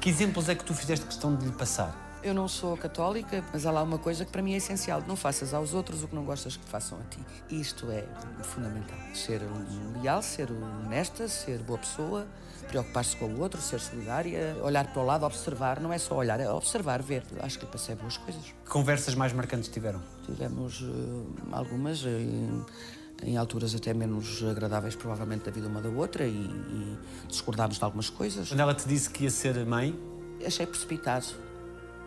[0.00, 2.20] Que exemplos é que tu fizeste questão de lhe passar?
[2.22, 5.02] Eu não sou católica, mas há lá uma coisa que para mim é essencial.
[5.06, 7.18] Não faças aos outros o que não gostas que façam a ti.
[7.48, 8.04] Isto é
[8.42, 8.98] fundamental.
[9.14, 9.40] Ser
[10.02, 12.26] leal, ser honesta, ser boa pessoa,
[12.68, 15.80] preocupar-se com o outro, ser solidária, olhar para o lado, observar.
[15.80, 17.22] Não é só olhar, é observar, ver.
[17.40, 18.42] Acho que lhe passei boas coisas.
[18.42, 20.02] Que conversas mais marcantes tiveram?
[20.26, 22.62] Tivemos eh, algumas em,
[23.22, 26.98] em alturas até menos agradáveis, provavelmente, da vida uma da outra e, e
[27.28, 28.48] discordámos de algumas coisas.
[28.48, 29.98] Quando ela te disse que ia ser mãe,
[30.46, 31.26] Achei precipitado,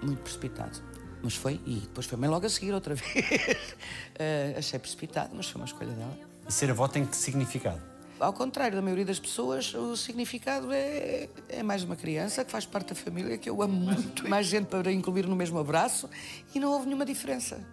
[0.01, 0.79] muito precipitado.
[1.23, 3.75] Mas foi, e depois foi bem logo a seguir outra vez.
[4.19, 6.17] Eh, achei precipitado, mas foi uma escolha dela.
[6.47, 7.81] ser avó tem que significado?
[8.19, 12.65] Ao contrário da maioria das pessoas, o significado é, é mais uma criança que faz
[12.65, 14.27] parte da família, que eu amo muito.
[14.27, 16.09] Mais gente para incluir no mesmo abraço
[16.53, 17.63] e não houve nenhuma diferença.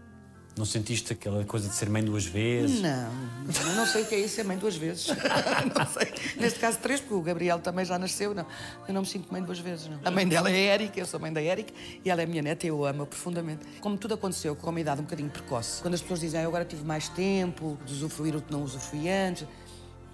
[0.57, 2.81] Não sentiste aquela coisa de ser mãe duas vezes?
[2.81, 3.11] Não,
[3.69, 5.09] eu não sei o que é isso, ser mãe duas vezes.
[5.77, 6.13] não sei.
[6.37, 8.33] Neste caso, três, porque o Gabriel também já nasceu.
[8.33, 8.47] Não.
[8.87, 9.99] Eu não me sinto mãe duas vezes, não.
[10.05, 11.73] A mãe dela é Érica, eu sou mãe da Érica
[12.05, 13.67] e ela é minha neta e eu amo profundamente.
[13.81, 16.51] Como tudo aconteceu com uma idade um bocadinho precoce, quando as pessoas dizem, ah, eu
[16.51, 19.49] agora tive mais tempo de usufruir o que não usufruí antes.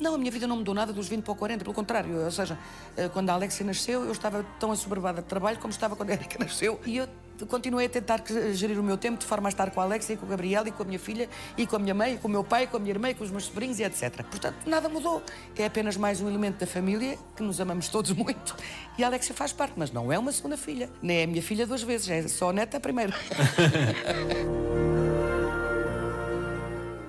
[0.00, 2.24] Não, a minha vida não mudou nada dos 20 para o 40, pelo contrário.
[2.24, 2.58] Ou seja,
[2.96, 6.12] eh, quando a Alexia nasceu, eu estava tão assoberbada de trabalho como estava quando a
[6.14, 6.80] Érica nasceu.
[6.86, 7.08] E eu
[7.46, 10.14] continuei a tentar que- gerir o meu tempo de forma a estar com a Alexia,
[10.14, 12.18] e com o Gabriel, e com a minha filha, e com a minha mãe, e
[12.18, 14.22] com o meu pai, com a minha irmã, e com os meus sobrinhos, e etc.
[14.24, 15.22] Portanto, nada mudou.
[15.56, 18.54] É apenas mais um elemento da família, que nos amamos todos muito.
[18.98, 20.90] E a Alexia faz parte, mas não é uma segunda filha.
[21.02, 23.14] Nem é a minha filha duas vezes, é só a neta a primeira.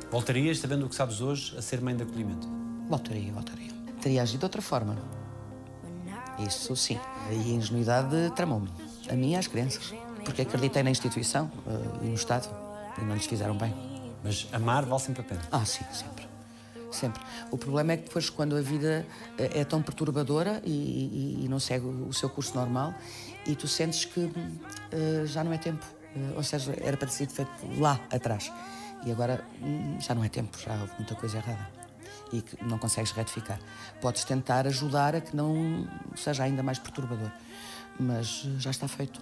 [0.09, 2.47] Voltarias, sabendo o que sabes hoje, a ser mãe de acolhimento?
[2.89, 3.71] Voltaria, voltaria.
[4.01, 4.97] Teria agido de outra forma.
[6.39, 6.99] Isso sim.
[7.31, 8.69] E a ingenuidade tramou-me.
[9.09, 9.93] A mim e às crianças.
[10.23, 12.47] Porque acreditei na instituição eh, e no Estado.
[12.97, 13.73] E não lhes fizeram bem.
[14.23, 15.41] Mas amar vale sempre a pena.
[15.51, 16.27] Ah, sim, sempre.
[16.91, 17.21] Sempre.
[17.49, 19.05] O problema é que depois, quando a vida
[19.37, 22.93] eh, é tão perturbadora e, e- e não segue o seu curso normal,
[23.47, 24.31] e tu sentes que
[24.91, 25.85] eh, já não é tempo.
[26.15, 28.51] Eh, ou seja, era para ter sido feito lá atrás.
[29.05, 31.67] E agora hum, já não é tempo, já houve muita coisa errada.
[32.33, 33.59] E que não consegues retificar.
[33.99, 37.31] Podes tentar ajudar a que não seja ainda mais perturbador.
[37.99, 39.19] Mas já está feito.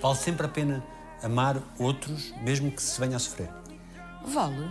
[0.00, 0.84] Vale sempre a pena
[1.22, 3.48] amar outros, mesmo que se venha a sofrer.
[4.26, 4.68] Vale.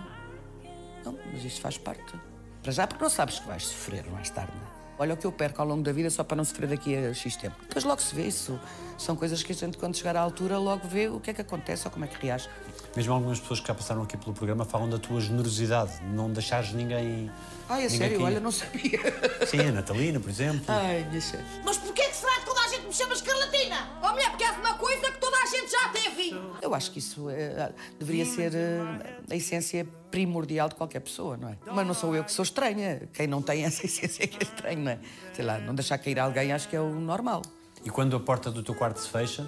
[1.06, 2.20] Não, mas isso faz parte.
[2.62, 4.52] Para já, porque não sabes que vais sofrer mais tarde.
[4.52, 4.82] é?
[5.02, 7.13] Olha o que eu perco ao longo da vida só para não sofrer daqui a
[7.13, 7.56] X tempo.
[7.62, 8.60] Depois logo se vê isso.
[8.98, 11.41] São coisas que a gente, quando chegar à altura, logo vê o que é que
[11.41, 12.48] acontece ou como é que reage.
[12.95, 16.30] Mesmo algumas pessoas que já passaram aqui pelo programa falam da tua generosidade, de não
[16.30, 17.32] deixares ninguém.
[17.69, 18.17] Ai, é ninguém sério?
[18.17, 18.25] cair.
[18.25, 18.99] Olha, não sabia.
[19.47, 20.63] Sim, a Natalina, por exemplo.
[20.67, 21.62] Ai, minha chefe.
[21.63, 23.89] Mas porquê que será que toda a gente me chama escarlatina?
[24.04, 26.36] Oh, mulher, porque é uma coisa que toda a gente já teve.
[26.62, 31.47] Eu acho que isso é, deveria ser eh, a essência primordial de qualquer pessoa, não
[31.47, 31.58] é?
[31.65, 33.08] Mas não sou eu que sou estranha.
[33.13, 34.99] Quem não tem essa essência é que é estranho, não é?
[35.34, 37.41] Sei lá, não deixar cair alguém acho que é o normal.
[37.86, 39.47] E quando a porta do teu quarto se fecha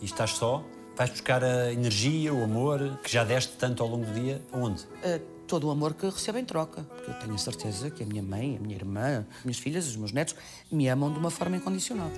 [0.00, 0.64] e estás só,
[0.96, 4.86] vais buscar a energia, o amor que já deste tanto ao longo do dia, aonde?
[5.02, 6.82] Eh, todo o amor que recebo em troca.
[6.82, 9.86] Porque eu tenho a certeza que a minha mãe, a minha irmã, as minhas filhas,
[9.86, 10.34] os meus netos
[10.70, 12.10] me amam de uma forma incondicional.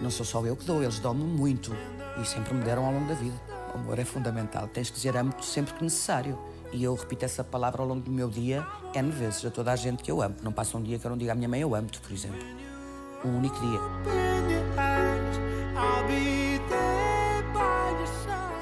[0.00, 1.72] Não sou só eu que dou, eles dão-me muito
[2.20, 3.40] e sempre me deram ao longo da vida.
[3.74, 6.38] O amor é fundamental, tens que dizer amo sempre que necessário.
[6.72, 9.76] E eu repito essa palavra ao longo do meu dia N vezes a toda a
[9.76, 10.36] gente que eu amo.
[10.42, 12.40] Não passa um dia que eu não diga à minha mãe eu amo-te, por exemplo.
[13.24, 14.87] Um único dia.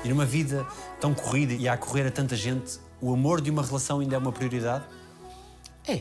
[0.06, 0.64] E numa vida
[1.00, 4.18] tão corrida e a correr a tanta gente, o amor de uma relação ainda é
[4.18, 4.84] uma prioridade?
[5.84, 5.98] É,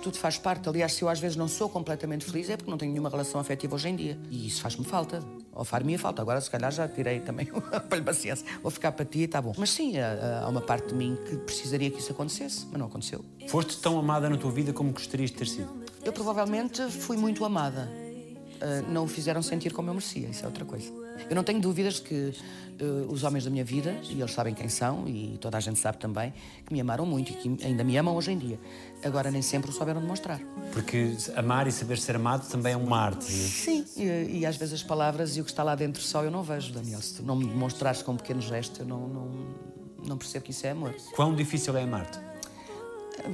[0.00, 0.68] tudo faz parte.
[0.68, 3.40] Aliás, se eu às vezes não sou completamente feliz é porque não tenho nenhuma relação
[3.40, 4.16] afetiva hoje em dia.
[4.30, 5.24] E isso faz-me falta.
[5.52, 6.22] Ou far-me falta.
[6.22, 8.46] Agora, se calhar, já tirei também o aparelho paciência.
[8.62, 9.52] Vou ficar para ti e está bom.
[9.58, 12.86] Mas sim, há, há uma parte de mim que precisaria que isso acontecesse, mas não
[12.86, 13.24] aconteceu.
[13.48, 15.68] Foste tão amada na tua vida como gostarias de ter sido?
[16.04, 17.90] Eu provavelmente fui muito amada.
[18.60, 21.01] Ah, não o fizeram sentir como eu merecia, isso é outra coisa.
[21.28, 22.32] Eu não tenho dúvidas que
[22.80, 25.78] ah, os homens da minha vida, e eles sabem quem são, e toda a gente
[25.78, 26.32] sabe também,
[26.66, 28.58] que me amaram muito e que ainda me amam hoje em dia.
[29.04, 30.40] Agora, nem sempre o souberam demonstrar.
[30.72, 33.24] Porque amar e saber ser amado também é uma arte.
[33.24, 36.30] Sim, e, e às vezes as palavras e o que está lá dentro só eu
[36.30, 37.00] não vejo, Daniel.
[37.00, 39.30] Se tu não me demonstrares com um pequeno gesto, eu não, não,
[40.06, 40.94] não percebo que isso é amor.
[41.14, 42.18] Quão difícil é amar-te?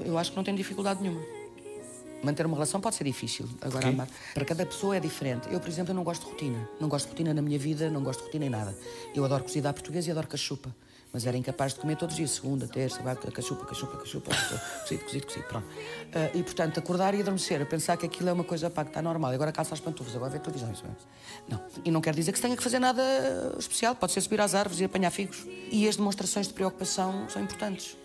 [0.04, 1.37] Eu acho que não tenho dificuldade nenhuma.
[2.22, 3.46] Manter uma relação pode ser difícil.
[3.60, 3.88] Agora, Porquê?
[3.88, 4.08] amar.
[4.34, 5.48] Para cada pessoa é diferente.
[5.52, 6.68] Eu, por exemplo, eu não gosto de rotina.
[6.80, 8.76] Não gosto de rotina na minha vida, não gosto de rotina em nada.
[9.14, 10.74] Eu adoro cozida à portuguesa e adoro cachupa.
[11.10, 14.30] Mas era incapaz de comer todos os dias, segunda, terça, vai, cachupa, cachupa, cachupa,
[14.82, 15.66] cozido, cozido, cozido, pronto.
[16.14, 18.90] Ah, e, portanto, acordar e adormecer, a pensar que aquilo é uma coisa pá, que
[18.90, 19.32] está normal.
[19.32, 20.70] E Agora calça as pantufas, agora vê televisão.
[20.70, 21.62] Isso é- Não.
[21.82, 23.02] E não quer dizer que se tenha que fazer nada
[23.58, 23.94] especial.
[23.94, 25.46] Pode ser subir às árvores e apanhar figos.
[25.70, 27.96] E as demonstrações de preocupação são importantes.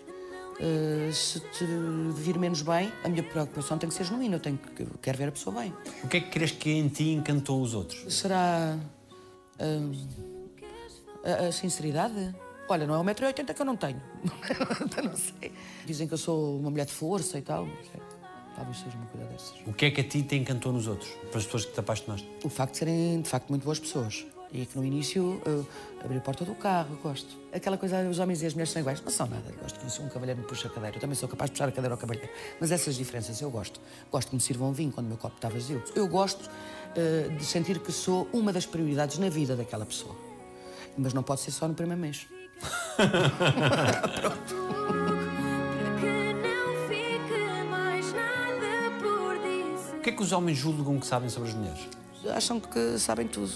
[0.60, 1.66] Uh, se te
[2.14, 4.36] vir menos bem, a minha preocupação tem que ser genuína.
[4.36, 5.74] Eu, tenho que, eu quero ver a pessoa bem.
[6.02, 8.14] O que é que crees que em ti encantou os outros?
[8.14, 8.78] Será.
[9.60, 9.92] hum,
[11.24, 12.34] a, a sinceridade?
[12.68, 14.00] Olha, não é 1,80m que eu não tenho.
[15.04, 15.52] não sei.
[15.84, 17.66] Dizem que eu sou uma mulher de força e tal.
[18.54, 19.54] Talvez seja uma coisa dessas.
[19.66, 21.10] O que é que a ti te encantou nos outros?
[21.30, 22.28] Para as pessoas que te apaixonaste?
[22.44, 24.24] O facto de serem, de facto, muito boas pessoas.
[24.54, 25.66] E que no início eu
[26.04, 27.36] abri a porta do carro, gosto.
[27.52, 29.00] Aquela coisa, os homens e as mulheres são iguais.
[29.02, 29.42] Não são nada.
[29.50, 30.96] Eu gosto que se um cavalheiro me puxa a cadeira.
[30.96, 32.30] Eu também sou capaz de puxar a cadeira ao cavalheiro.
[32.60, 33.80] Mas essas diferenças eu gosto.
[34.12, 35.82] Gosto que me sirvam vinho quando o meu copo está vazio.
[35.96, 36.48] Eu gosto
[36.94, 40.14] eh, de sentir que sou uma das prioridades na vida daquela pessoa.
[40.96, 42.28] Mas não pode ser só no primeiro mês.
[42.96, 43.10] Para
[45.98, 49.96] que não fique mais nada por dizer.
[49.96, 52.03] O que é que os homens julgam que sabem sobre as mulheres?
[52.32, 53.52] Acham que sabem tudo,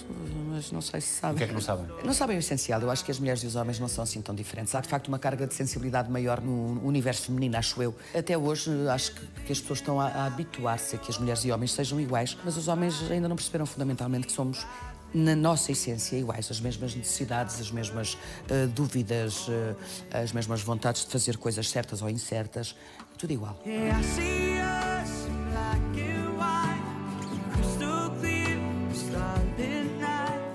[0.50, 1.34] mas não sei se sabem.
[1.34, 1.86] O que é que não sabem?
[2.04, 2.80] Não sabem o essencial.
[2.80, 4.74] Eu acho que as mulheres e os homens não são assim tão diferentes.
[4.74, 7.94] Há de facto uma carga de sensibilidade maior no universo feminino, acho eu.
[8.16, 11.44] Até hoje acho que, que as pessoas estão a, a habituar-se a que as mulheres
[11.44, 14.66] e homens sejam iguais, mas os homens ainda não perceberam fundamentalmente que somos.
[15.14, 18.18] Na nossa essência, iguais, as mesmas necessidades, as mesmas
[18.50, 22.76] eh, dúvidas, eh, as mesmas vontades de fazer coisas certas ou incertas,
[23.16, 23.58] tudo igual.
[23.64, 24.47] Yeah, I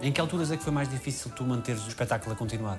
[0.03, 2.77] Em que alturas é que foi mais difícil tu manteres o espetáculo a continuar?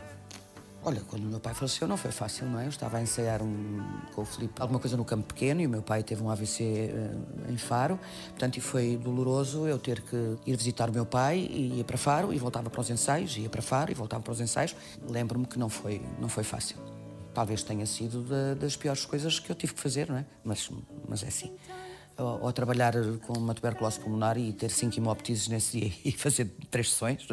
[0.86, 2.66] Olha, quando o meu pai faleceu não foi fácil, não é?
[2.66, 3.82] Eu estava a ensaiar um,
[4.14, 6.62] com o Filipe alguma coisa no campo pequeno e o meu pai teve um AVC
[6.62, 7.98] eh, em Faro.
[8.28, 12.34] Portanto, foi doloroso eu ter que ir visitar o meu pai e ia para Faro
[12.34, 14.76] e voltava para os ensaios, ia para Faro e voltava para os ensaios.
[15.08, 16.76] Lembro-me que não foi, não foi fácil.
[17.32, 20.26] Talvez tenha sido da- das piores coisas que eu tive que fazer, não é?
[20.44, 20.70] Mas,
[21.08, 21.50] mas é assim.
[22.16, 22.94] Ou, ou trabalhar
[23.26, 27.26] com uma tuberculose pulmonar e ter cinco hemoptises nesse dia e fazer três sessões,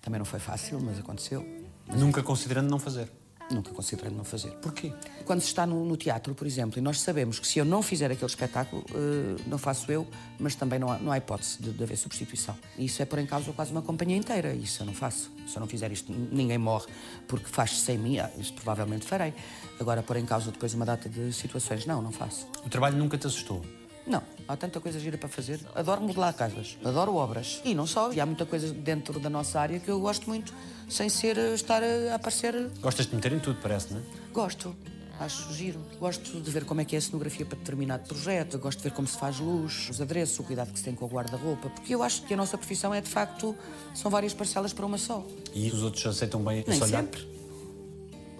[0.00, 1.46] também não foi fácil, mas aconteceu.
[1.88, 3.10] Nunca considerando não fazer.
[3.50, 4.50] Nunca considerei não fazer.
[4.62, 4.92] Porquê?
[5.24, 7.82] Quando se está no, no teatro, por exemplo, e nós sabemos que se eu não
[7.82, 10.06] fizer aquele espetáculo, eh, não faço eu,
[10.38, 12.56] mas também não há, não há hipótese de, de haver substituição.
[12.78, 14.54] E isso é pôr em causa quase uma companhia inteira.
[14.54, 15.32] Isso eu não faço.
[15.48, 16.86] Se eu não fizer isto, ninguém morre
[17.26, 18.20] porque faz sem mim.
[18.20, 19.34] Ah, Isso provavelmente farei.
[19.80, 22.46] Agora, pôr em causa depois uma data de situações, não, não faço.
[22.64, 23.64] O trabalho nunca te assustou?
[24.06, 25.60] Não, há tanta coisa gira para fazer.
[25.74, 27.60] Adoro modelar casas, adoro obras.
[27.64, 30.52] E não só, e há muita coisa dentro da nossa área que eu gosto muito,
[30.88, 32.70] sem ser eh, estar a, a aparecer.
[32.80, 34.02] Gostas de meter em tudo, parece, não é?
[34.32, 34.74] Gosto.
[35.20, 35.78] Acho giro.
[36.00, 38.92] Gosto de ver como é que é a cenografia para determinado projeto, gosto de ver
[38.92, 41.94] como se faz luz, os adereços, o cuidado que se tem com o guarda-roupa, porque
[41.94, 43.54] eu acho que a nossa profissão é, de facto,
[43.94, 45.22] são várias parcelas para uma só.
[45.54, 47.02] E os outros aceitam bem Nem esse olhar?
[47.02, 47.20] sempre.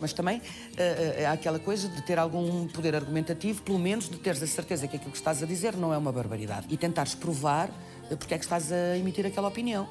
[0.01, 0.41] Mas também
[0.77, 4.89] eh, há aquela coisa de ter algum poder argumentativo, pelo menos de teres a certeza
[4.89, 6.67] que aquilo que estás a dizer não é uma barbaridade.
[6.71, 7.71] E tentares provar
[8.11, 9.89] eh, porque é que estás a emitir aquela opinião.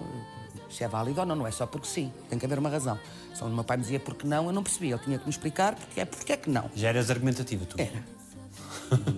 [0.69, 2.11] Se é válido ou não, não é só porque sim.
[2.29, 2.99] Tem que haver uma razão.
[3.33, 4.95] Se o meu pai me dizia porque não, eu não percebia.
[4.95, 6.69] Ele tinha que me explicar porque é, porque é que não.
[6.75, 7.79] Já eras argumentativa, tu?
[7.79, 8.03] Era.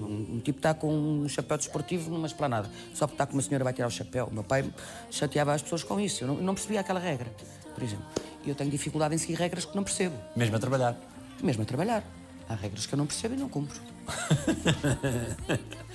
[0.02, 2.70] Um, um tipo está com um chapéu desportivo numa esplanada.
[2.94, 4.28] Só porque está com uma senhora vai tirar o chapéu.
[4.28, 4.66] O meu pai
[5.10, 6.24] chateava as pessoas com isso.
[6.24, 7.30] Eu não, eu não percebia aquela regra,
[7.74, 8.06] por exemplo.
[8.44, 10.16] E eu tenho dificuldade em seguir regras que não percebo.
[10.36, 10.96] Mesmo a trabalhar.
[11.42, 12.04] Mesmo a trabalhar.
[12.50, 13.80] Há regras que eu não percebo e não cumpro.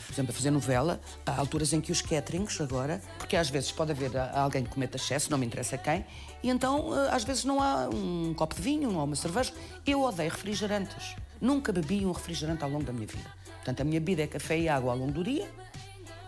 [0.07, 3.73] Por exemplo, a fazer novela, há alturas em que os caterings agora, porque às vezes
[3.73, 6.07] pode haver ah, alguém que cometa excesso, não me interessa quem,
[6.43, 9.53] e então ah, às vezes não há um copo de vinho, não há uma cerveja.
[9.87, 11.17] Eu odeio refrigerantes.
[11.41, 13.31] Nunca bebi um refrigerante ao longo da minha vida.
[13.57, 15.51] Portanto, a minha bebida é café e água ao longo do dia,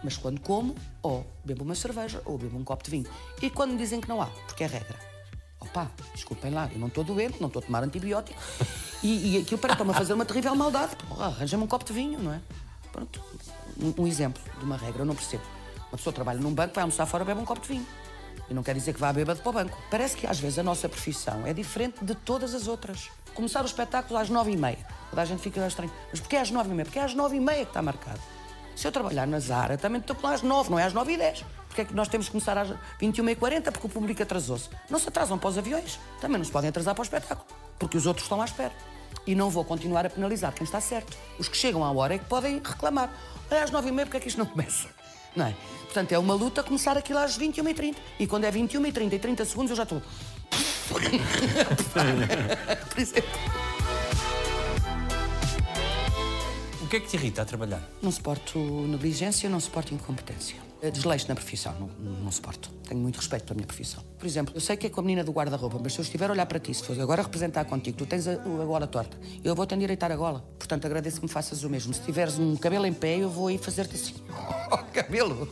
[0.02, 3.06] mas quando como, ou bebo uma cerveja ou bebo um copo de vinho.
[3.40, 5.17] E quando me dizem que não há, porque é regra.
[5.60, 8.40] Opa, desculpem lá, eu não estou doente, não estou a tomar antibiótico.
[9.02, 10.96] E, e aquilo para-me a fazer uma terrível maldade.
[11.18, 12.40] Arranja-me um copo de vinho, não é?
[12.92, 13.22] Pronto.
[13.80, 15.42] Um, um exemplo de uma regra, eu não percebo.
[15.90, 17.86] Uma pessoa trabalha num banco, vai almoçar fora, bebe um copo de vinho.
[18.48, 19.78] E não quer dizer que vá bêbado para o banco.
[19.90, 23.10] Parece que às vezes a nossa profissão é diferente de todas as outras.
[23.34, 24.78] Começar o espetáculo às nove e meia.
[25.10, 25.92] Toda a gente fica estranho.
[26.10, 26.84] Mas porquê às nove e meia?
[26.84, 28.20] Porque é às nove e meia que está marcado.
[28.78, 31.16] Se eu trabalhar na Zara, também estou lá às nove, não é às nove e
[31.16, 31.44] dez.
[31.66, 32.68] Porque é que nós temos que começar às
[33.02, 34.70] 21h40 porque o público atrasou-se?
[34.88, 37.44] Não se atrasam para os aviões, também não se podem atrasar para o espetáculo,
[37.76, 38.72] porque os outros estão à espera.
[39.26, 41.18] E não vou continuar a penalizar quem está certo.
[41.40, 43.12] Os que chegam à hora é que podem reclamar.
[43.50, 44.86] É às 9h30, porque é que isto não começa?
[45.34, 45.56] Não é?
[45.86, 47.96] Portanto, é uma luta começar aquilo às 21h30.
[48.20, 50.00] E quando é 21h30 e 30 segundos, eu já estou.
[52.90, 53.67] Por exemplo.
[56.88, 57.82] Que é que te irrita a trabalhar?
[58.02, 60.56] Não suporto negligência, não suporto incompetência.
[60.80, 61.88] Eh, Desleixo na profissão, não,
[62.22, 62.70] não suporto.
[62.88, 64.02] Tenho muito respeito pela minha profissão.
[64.18, 66.30] Por exemplo, eu sei que é com a menina do guarda-roupa, mas se eu estiver
[66.30, 69.18] a olhar para ti, se for agora representar contigo, tu tens a, a gola torta,
[69.42, 70.44] eu vou-te endireitar a gola.
[70.58, 71.92] Portanto, agradeço que me faças o mesmo.
[71.92, 74.14] Se tiveres um cabelo em pé, eu vou aí fazer-te assim.
[74.70, 75.48] Oh, cabelo!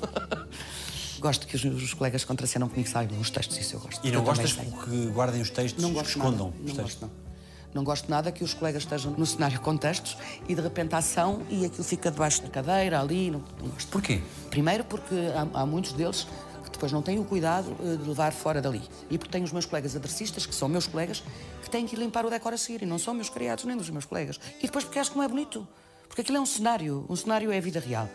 [1.18, 4.06] gosto que os, os colegas contracenam comigo saibam os textos, isso eu gosto.
[4.06, 6.56] E não Eu gostas que guardem os textos, Não gosto escondam nada.
[6.62, 7.00] os Não textos?
[7.00, 7.25] gosto, não.
[7.74, 10.16] Não gosto nada que os colegas estejam no cenário com textos
[10.48, 13.30] e de repente a ação e aquilo fica debaixo da cadeira, ali.
[13.30, 13.88] Não, não gosto.
[13.88, 14.20] Porquê?
[14.50, 16.26] Primeiro porque há, há muitos deles
[16.64, 18.82] que depois não têm o cuidado eh, de levar fora dali.
[19.10, 21.22] E porque tenho os meus colegas adressistas, que são meus colegas,
[21.62, 22.82] que têm que ir limpar o decor a seguir.
[22.82, 24.40] E não são meus criados nem dos meus colegas.
[24.58, 25.66] E depois porque acho que não é bonito.
[26.08, 27.04] Porque aquilo é um cenário.
[27.08, 28.08] Um cenário é a vida real.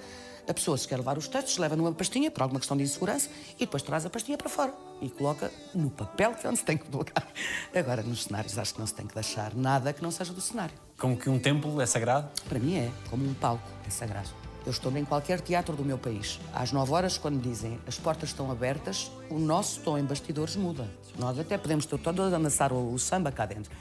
[0.48, 3.30] A pessoa, se quer levar os textos, leva numa pastinha, por alguma questão de insegurança,
[3.56, 4.74] e depois traz a pastinha para fora.
[5.02, 7.28] E coloca no papel que é onde se tem que colocar.
[7.76, 10.42] Agora, nos cenários, acho que não se tem que deixar nada que não seja do
[10.42, 10.76] cenário.
[10.98, 12.30] Como que um templo é sagrado?
[12.48, 14.30] Para mim é, como um palco, é sagrado.
[14.66, 16.40] Eu estou em qualquer teatro do meu país.
[16.54, 20.88] Às 9 horas, quando dizem as portas estão abertas, o nosso tom em bastidores muda.
[21.18, 23.72] Nós até podemos ter todos a dançar o, o samba cá dentro.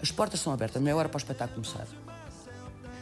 [0.00, 1.86] As portas estão abertas, meia hora para o espetáculo começar.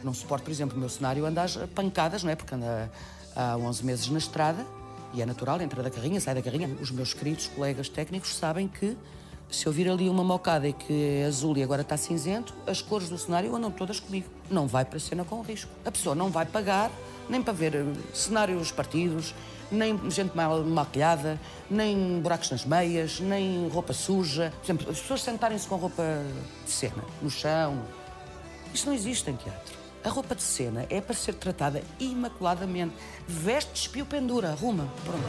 [0.03, 2.35] Não suporto, por exemplo, o meu cenário anda às pancadas, não é?
[2.35, 2.91] Porque anda
[3.35, 4.65] há 11 meses na estrada
[5.13, 6.69] e é natural, entra da carrinha, sai da carrinha.
[6.81, 8.95] Os meus queridos colegas técnicos sabem que
[9.49, 12.81] se eu vir ali uma mocada e que é azul e agora está cinzento, as
[12.81, 14.27] cores do cenário andam todas comigo.
[14.49, 15.71] Não vai para a cena com risco.
[15.83, 16.91] A pessoa não vai pagar
[17.27, 19.33] nem para ver eh, cenários partidos,
[19.71, 24.51] nem gente mal maquilhada, nem buracos nas meias, nem roupa suja.
[24.59, 26.03] Por exemplo, as pessoas sentarem-se com roupa
[26.65, 27.79] de cena, no chão.
[28.73, 29.78] Isto não existe em teatro.
[30.03, 32.95] A roupa de cena é para ser tratada imaculadamente.
[33.27, 34.87] Veste, espio, pendura, arruma.
[35.03, 35.25] Pronto.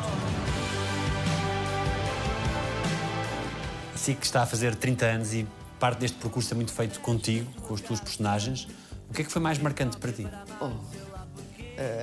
[3.94, 5.46] Assim que está a fazer 30 anos e
[5.78, 8.68] parte deste percurso é muito feito contigo, com as tuas personagens.
[9.08, 10.26] O que é que foi mais marcante para ti?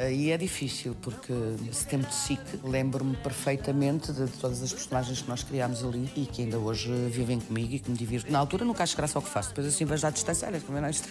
[0.04, 1.32] Aí é difícil, porque
[1.70, 6.26] esse tempo de SIC lembro-me perfeitamente de todas as personagens que nós criámos ali e
[6.26, 8.32] que ainda hoje vivem comigo e que me divirto.
[8.32, 10.80] Na altura nunca acho graça ao que faço, depois assim vejo à distância, olha, como
[10.80, 11.08] é isto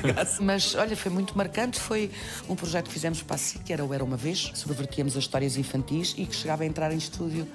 [0.00, 0.40] graça.
[0.42, 2.10] Mas olha, foi muito marcante, foi
[2.48, 5.24] um projeto que fizemos para a SIC, que era o Era Uma Vez, subvertíamos as
[5.24, 7.46] histórias infantis e que chegava a entrar em estúdio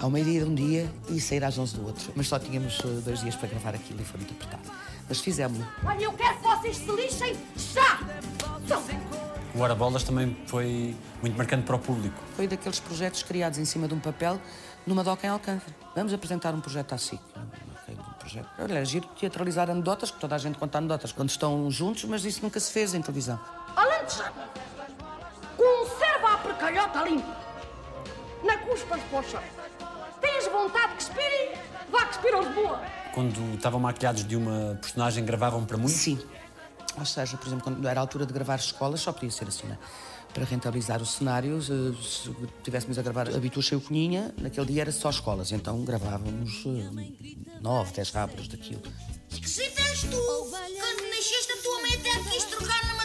[0.00, 2.12] ao meio-dia de um dia e sair às 11 do outro.
[2.16, 4.62] Mas só tínhamos eh, dois dias para gravar aquilo e foi muito apertado.
[5.06, 5.66] Mas fizemos-lo.
[5.84, 7.36] Olha, eu quero que vocês se lixem
[7.74, 8.00] já!
[8.64, 8.82] Então,
[9.54, 12.16] O Hora Bolas também foi muito marcante para o público.
[12.36, 14.40] Foi daqueles projetos criados em cima de um papel
[14.86, 15.74] numa doca em Alcântara.
[15.94, 17.20] Vamos apresentar um projeto à SIC.
[17.88, 18.48] Um projeto.
[18.58, 22.24] Olha, é giro teatralizar anedotas, que toda a gente conta anedotas quando estão juntos, mas
[22.24, 23.40] isso nunca se fez em televisão.
[23.74, 24.32] alentejano,
[25.56, 27.36] conserva a precalhota limpa.
[28.44, 29.42] Na cuspas para o chão.
[30.20, 31.58] Tens vontade que expire?
[31.90, 32.80] Vá que expira boa.
[33.12, 36.00] Quando estavam maquilhados de uma personagem, gravavam para muitos?
[36.00, 36.20] Sim.
[36.98, 39.66] Ou seja, por exemplo, quando era a altura de gravar escolas, só podia ser assim,
[39.66, 39.78] né?
[40.34, 42.30] Para rentabilizar o cenário, se se
[42.62, 47.92] tivéssemos a gravar Habituas Cheio Coninha, naquele dia era só escolas, então gravávamos eh, nove,
[47.92, 48.82] dez rápidos daquilo.
[49.32, 49.62] E que se
[50.08, 50.16] tu?
[50.50, 52.99] Quando nasceste, a tua mãe até quis trocar maternidade.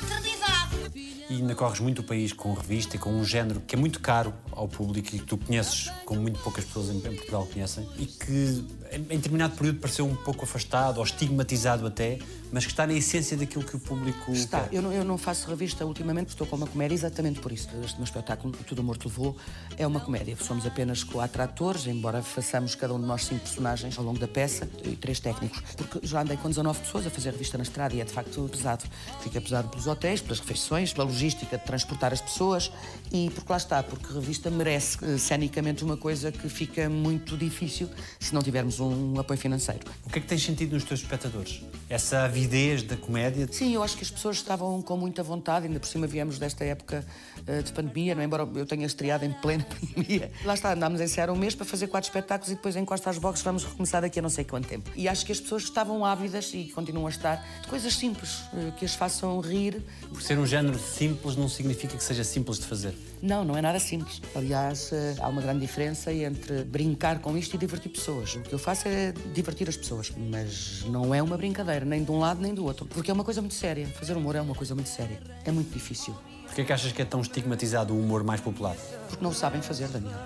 [1.30, 4.00] E ainda corres muito o país com revista e com um género que é muito
[4.00, 8.06] caro ao público e que tu conheces, como muito poucas pessoas em, Portugal conhecem, e
[8.06, 12.20] que em, determinado período pareceu um pouco afastado ou estigmatizado até,
[12.52, 14.76] mas que está na essência daquilo que o público Está, quer.
[14.76, 17.68] eu não, eu não faço revista ultimamente, estou com uma comédia exatamente por isso.
[17.84, 19.36] Este meu espetáculo, Tudo Morto Levou,
[19.78, 20.38] é uma comédia.
[20.40, 24.28] Somos apenas quatro atores, embora façamos cada um de nós cinco personagens ao longo da
[24.28, 25.60] peça e três técnicos.
[25.76, 28.48] Porque já andei com 19 pessoas a fazer revista na estrada e é de facto
[28.50, 28.86] pesado.
[29.22, 32.72] Fica pesado pelos hotéis, pelas refeições, pela logística de transportar as pessoas
[33.12, 37.90] e porque lá está, porque revista merece eh, cenicamente uma coisa que fica muito difícil
[38.20, 39.82] se não tivermos um apoio financeiro.
[40.06, 41.62] O que é que tens sentido nos teus espectadores?
[41.90, 43.48] Essa avidez da comédia?
[43.50, 46.66] Sim, eu acho que as pessoas estavam com muita vontade, ainda por cima viemos desta
[46.66, 47.06] época
[47.48, 48.26] eh, de pandemia, não é?
[48.26, 50.32] embora eu tenha estreado em plena pandemia.
[50.44, 53.18] Lá está, andámos a ensaiar um mês para fazer quatro espetáculos e depois encosta às
[53.18, 54.90] boxes vamos recomeçar daqui a não sei quanto tempo.
[54.96, 58.72] E acho que as pessoas estavam ávidas e continuam a estar de coisas simples, eh,
[58.78, 59.82] que as façam rir.
[60.10, 62.96] Por ser um género simples não significa que seja simples de fazer.
[63.22, 64.20] Não, não é nada simples.
[64.34, 68.34] Aliás, eh, há uma grande diferença entre brincar com isto e divertir pessoas.
[68.34, 72.10] O que eu faço é divertir as pessoas, mas não é uma brincadeira, nem de
[72.12, 72.88] um lado nem do outro.
[72.88, 73.86] Porque é uma coisa muito séria.
[73.88, 75.20] Fazer humor é uma coisa muito séria.
[75.44, 76.16] É muito difícil.
[76.46, 78.76] Porquê é que achas que é tão estigmatizado o humor mais popular?
[79.08, 80.18] Porque não o sabem fazer, Daniel.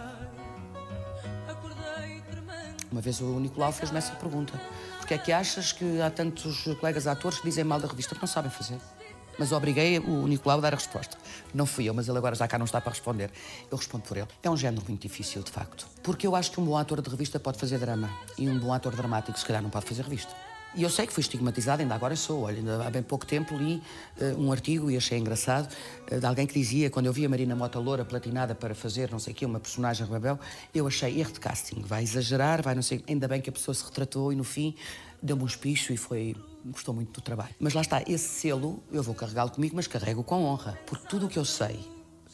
[2.89, 4.59] Uma vez o Nicolau fez-me essa pergunta.
[4.99, 8.15] Porquê é que achas que há tantos colegas atores que dizem mal da revista?
[8.15, 8.79] Porque não sabem fazer.
[9.39, 11.17] Mas obriguei o Nicolau a dar a resposta.
[11.53, 13.31] Não fui eu, mas ele agora já cá não está para responder.
[13.71, 14.27] Eu respondo por ele.
[14.43, 15.87] É um género muito difícil, de facto.
[16.03, 18.09] Porque eu acho que um bom ator de revista pode fazer drama.
[18.37, 20.35] E um bom ator dramático, se calhar, não pode fazer revista.
[20.75, 22.43] E eu sei que fui estigmatizada, ainda agora sou.
[22.43, 23.81] Olha, ainda há bem pouco tempo li
[24.19, 25.73] eh, um artigo e achei engraçado
[26.07, 29.09] eh, de alguém que dizia, quando eu vi a Marina Mota Loura platinada para fazer
[29.09, 30.37] não sei o quê, uma personagem rebel,
[30.75, 31.81] eu achei erro de casting.
[31.81, 33.03] Vai exagerar, vai não sei.
[33.07, 34.75] Ainda bem que a pessoa se retratou e no fim
[35.23, 36.35] deu-me um espicho e foi.
[36.71, 37.53] Gostou muito do trabalho.
[37.59, 40.79] Mas lá está, esse selo eu vou carregá-lo comigo, mas carrego com honra.
[40.85, 41.79] Porque tudo o que eu sei,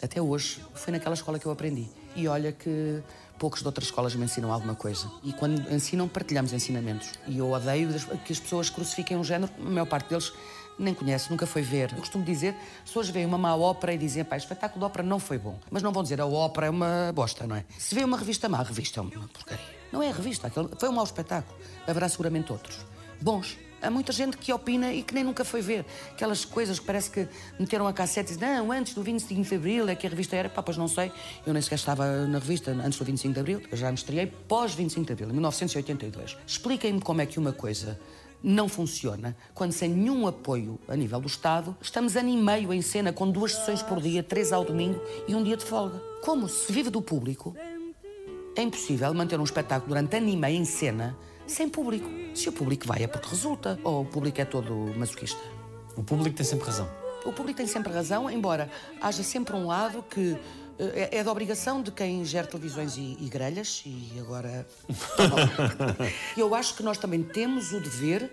[0.02, 1.88] até hoje, foi naquela escola que eu aprendi.
[2.15, 3.02] E olha que
[3.38, 5.12] poucos de outras escolas me ensinam alguma coisa.
[5.24, 7.12] E quando ensinam, partilhamos ensinamentos.
[7.28, 7.89] E eu odeio
[8.26, 10.32] que as pessoas crucifiquem um género, a maior parte deles
[10.78, 11.91] nem conhece, nunca foi ver.
[11.91, 14.86] Eu costumo dizer, as pessoas veem uma má ópera e dizem, pá, o espetáculo de
[14.86, 15.58] ópera não foi bom.
[15.71, 17.65] Mas não vão dizer, a ópera é uma bosta, não é?
[17.78, 19.76] Se vê uma revista má, a revista é uma porcaria.
[19.91, 21.58] Não é a revista, foi um mau espetáculo.
[21.88, 22.86] Haverá seguramente outros.
[23.21, 23.58] Bons.
[23.86, 25.86] Há muita gente que opina e que nem nunca foi ver.
[26.12, 27.28] Aquelas coisas que parece que
[27.60, 30.36] meteram a cassete e dizem, não, antes do 25 de Abril é que a revista
[30.36, 30.50] era.
[30.50, 31.12] Pá, pois não sei.
[31.45, 33.62] Eu nem sequer estava na revista antes do 25 de Abril.
[33.71, 36.38] Eu já me estreiei pós 25 de Abril, em 1982.
[36.48, 38.00] Expliquem-me como é que uma coisa
[38.43, 42.82] não funciona quando, sem nenhum apoio a nível do Estado, estamos ano e meio em
[42.82, 46.00] cena com duas sessões por dia, três ao domingo e um dia de folga.
[46.21, 47.56] Como se vive do público,
[48.56, 52.10] é impossível manter um espetáculo durante ano e meio em cena sem público.
[52.36, 55.39] Se o público vai é porque resulta, ou o público é todo masoquista.
[55.95, 56.89] O público tem sempre razão.
[57.25, 58.69] O público tem sempre razão, embora
[59.01, 60.38] haja sempre um lado que
[60.77, 64.67] eh, é, é da obrigação de quem gera televisões e, e grelhas, e agora.
[66.38, 68.29] Eu acho que nós também temos o dever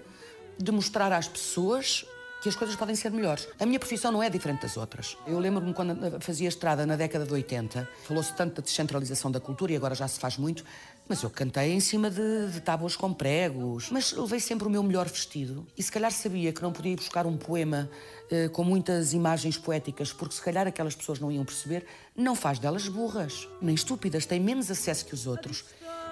[0.59, 2.05] de mostrar às pessoas
[2.43, 3.49] que as coisas podem ser melhores.
[3.59, 5.17] A minha profissão não é diferente das outras.
[5.25, 9.73] Eu lembro-me quando fazia estrada na década de 80, falou-se tanto da descentralização da cultura
[9.73, 10.65] e agora já se faz muito,
[11.09, 13.91] mas eu cantei em cima de, de tábuas com pregos.
[13.91, 16.97] Mas levei sempre o meu melhor vestido e se calhar sabia que não podia ir
[16.97, 17.91] buscar um poema
[18.31, 21.85] eh, com muitas imagens poéticas, porque se calhar aquelas pessoas não iam perceber,
[22.17, 25.65] não faz delas burras, nem estúpidas, têm menos acesso que os outros.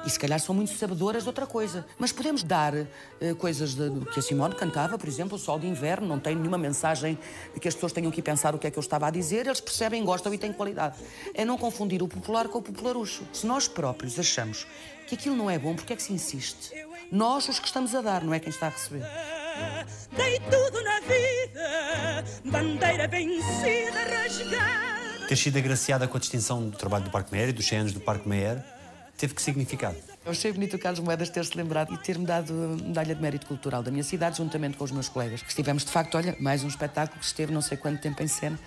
[0.04, 1.84] E se calhar são muito sabedoras de outra coisa.
[1.98, 2.86] Mas podemos dar eh,
[3.38, 6.56] coisas de- que a Simone cantava, por exemplo, o Sol de Inverno, não tem nenhuma
[6.56, 7.18] mensagem
[7.60, 9.60] que as pessoas tenham que pensar o que é que eu estava a dizer, eles
[9.60, 10.96] percebem, gostam e têm qualidade.
[11.34, 13.24] É não confundir o popular com o popularucho.
[13.32, 14.66] Se nós próprios achamos
[15.06, 16.70] que aquilo não é bom, porque é que se insiste?
[17.12, 19.02] Nós, os que estamos a dar, não é quem está a receber.
[20.16, 25.26] Dei tudo na vida, bandeira vencida, rasgada.
[25.28, 27.92] Ter sido agraciada com a distinção do trabalho do Parque Meyer e dos 100 anos
[27.92, 28.64] do Parque Meyer
[29.20, 29.96] teve que significado?
[30.24, 33.46] Eu achei bonito o Carlos Moedas ter-se lembrado e ter-me dado a medalha de mérito
[33.46, 35.42] cultural da minha cidade, juntamente com os meus colegas.
[35.42, 38.28] Que estivemos, de facto, olha, mais um espetáculo que esteve não sei quanto tempo em
[38.28, 38.58] cena,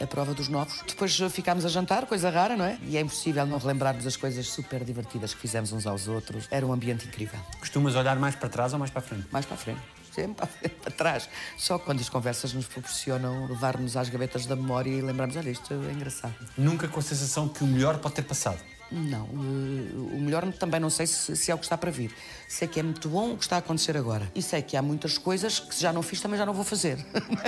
[0.00, 0.82] a prova dos novos.
[0.86, 2.78] Depois ficámos a jantar, coisa rara, não é?
[2.82, 6.46] E é impossível não relembrarmos as coisas super divertidas que fizemos uns aos outros.
[6.50, 7.38] Era um ambiente incrível.
[7.58, 9.26] Costumas olhar mais para trás ou mais para a frente?
[9.30, 9.80] Mais para a frente.
[10.12, 10.46] Sempre
[10.82, 11.28] para trás.
[11.56, 15.72] Só quando as conversas nos proporcionam levar-nos às gavetas da memória e lembrarmos, olha, isto
[15.72, 16.34] é engraçado.
[16.56, 18.58] Nunca com a sensação que o melhor pode ter passado.
[18.92, 22.14] Não, eh, o melhor também não sei se, se é o que está para vir.
[22.46, 24.30] Sei que é muito bom o que está a acontecer agora.
[24.34, 26.64] E sei que há muitas coisas que se já não fiz também já não vou
[26.64, 26.98] fazer.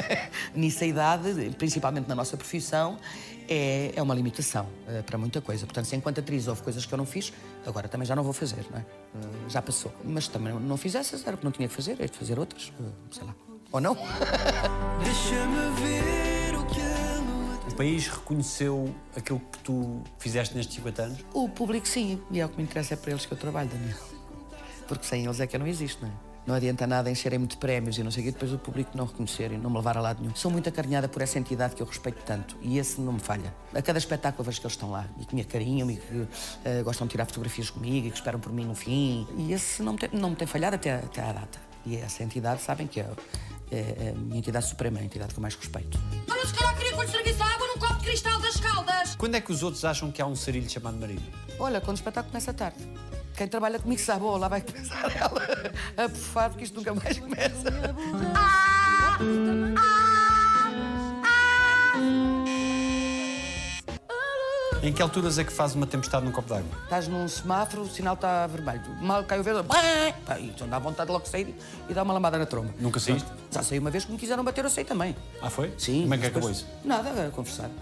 [0.54, 2.98] Nisso a idade, principalmente na nossa profissão,
[3.46, 5.66] é, é uma limitação eh, para muita coisa.
[5.66, 7.30] Portanto, se enquanto atriz houve coisas que eu não fiz,
[7.66, 8.80] agora também já não vou fazer, não é?
[8.80, 9.92] Eh, Já passou.
[10.02, 12.38] Mas também não fiz essas, era o que não tinha que fazer, é de fazer
[12.38, 12.72] outras,
[13.10, 13.34] sei lá.
[13.70, 13.94] Ou não?
[15.04, 17.03] Deixa-me ver o que O
[17.74, 21.18] país reconheceu aquilo que tu fizeste nestes 50 anos?
[21.32, 23.68] O público sim, e é o que me interessa, é para eles que eu trabalho,
[23.68, 23.96] Daniel.
[24.86, 26.34] Porque sem eles é que eu não existo, não é?
[26.46, 29.06] Não adianta nada encherem muito prémios e não sei o quê, depois o público não
[29.06, 30.34] reconhecer e não me levar a lado nenhum.
[30.34, 33.54] Sou muito acarinhada por essa entidade que eu respeito tanto e esse não me falha.
[33.72, 36.28] A cada espetáculo vejo que eles estão lá e que me acarinham e que
[36.66, 39.26] eh, gostam de tirar fotografias comigo e que esperam por mim no fim.
[39.38, 41.58] E esse não me tem, não me tem falhado até, até à data.
[41.86, 43.08] E essa entidade sabem que é,
[43.74, 45.98] é, é a minha entidade suprema, a entidade que eu mais respeito.
[46.30, 49.16] Olha, se calhar queria que eu lhe serviço água num copo de cristal das caldas.
[49.16, 51.22] Quando é que os outros acham que há um sarilho chamado marido?
[51.58, 52.78] Olha, quando o espetáculo começa tarde.
[53.36, 55.72] Quem trabalha comigo sabe, oh, lá vai começar ela
[56.04, 57.70] a bufar, porque isto nunca mais começa.
[64.84, 66.68] Em que alturas é que faz uma tempestade num copo d'água?
[66.82, 68.82] Estás num semáforo, o sinal está vermelho.
[69.00, 71.54] Mal cai o verde, pá, então dá vontade de logo sair
[71.88, 72.68] e dar uma lambada na tromba.
[72.78, 73.26] Nunca saíste?
[73.50, 75.16] Já saí uma vez que me quiseram bater, eu saí também.
[75.40, 75.72] Ah, foi?
[75.78, 76.02] Sim.
[76.02, 76.68] Como é que acabou depois- isso?
[76.84, 77.70] Nada, a conversar.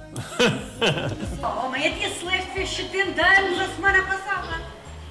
[1.64, 4.62] Oh, mãe, a tia Celeste fez 70 anos a semana passada.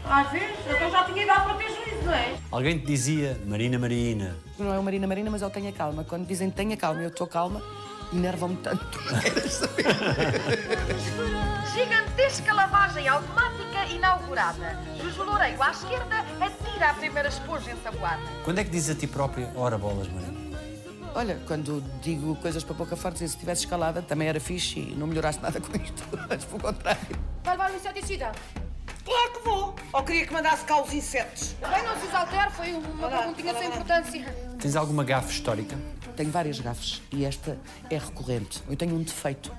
[0.05, 2.35] Às vezes, então já tinha idade para ter juízo, não é?
[2.51, 6.03] Alguém te dizia, Marina, Marina, Não é o Marina Marina, mas eu tenho calma.
[6.03, 7.61] Quando dizem tenha calma, eu estou calma,
[8.13, 8.99] enervam-me tanto.
[11.73, 14.77] Gigantesca lavagem automática inaugurada.
[15.01, 18.21] Juju Loureiro à esquerda atira a primeira esponja ensaboada.
[18.43, 20.51] quando é que dizes a ti própria, ora bolas, Marina?
[21.13, 25.07] Olha, quando digo coisas para pouca forte, se tivesse escalada, também era fixe e não
[25.07, 26.03] melhoraste nada com isto.
[26.29, 27.01] Mas pelo contrário.
[27.43, 28.31] Vai levar o inseticida.
[29.03, 29.75] Claro que vou.
[29.91, 31.55] Ou queria que mandasse cá os insetos.
[31.59, 34.35] Bem, não se exaltere, foi uma perguntinha sem importância.
[34.59, 35.77] Tens alguma gafe histórica?
[36.15, 37.57] Tenho várias gafes e esta
[37.89, 38.61] é recorrente.
[38.69, 39.51] Eu tenho um defeito.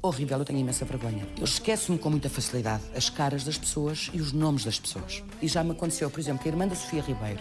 [0.00, 1.26] Horrível, eu tenho imensa vergonha.
[1.38, 5.22] Eu esqueço-me com muita facilidade as caras das pessoas e os nomes das pessoas.
[5.40, 7.40] E já me aconteceu, por exemplo, que a irmã da Sofia Ribeiro,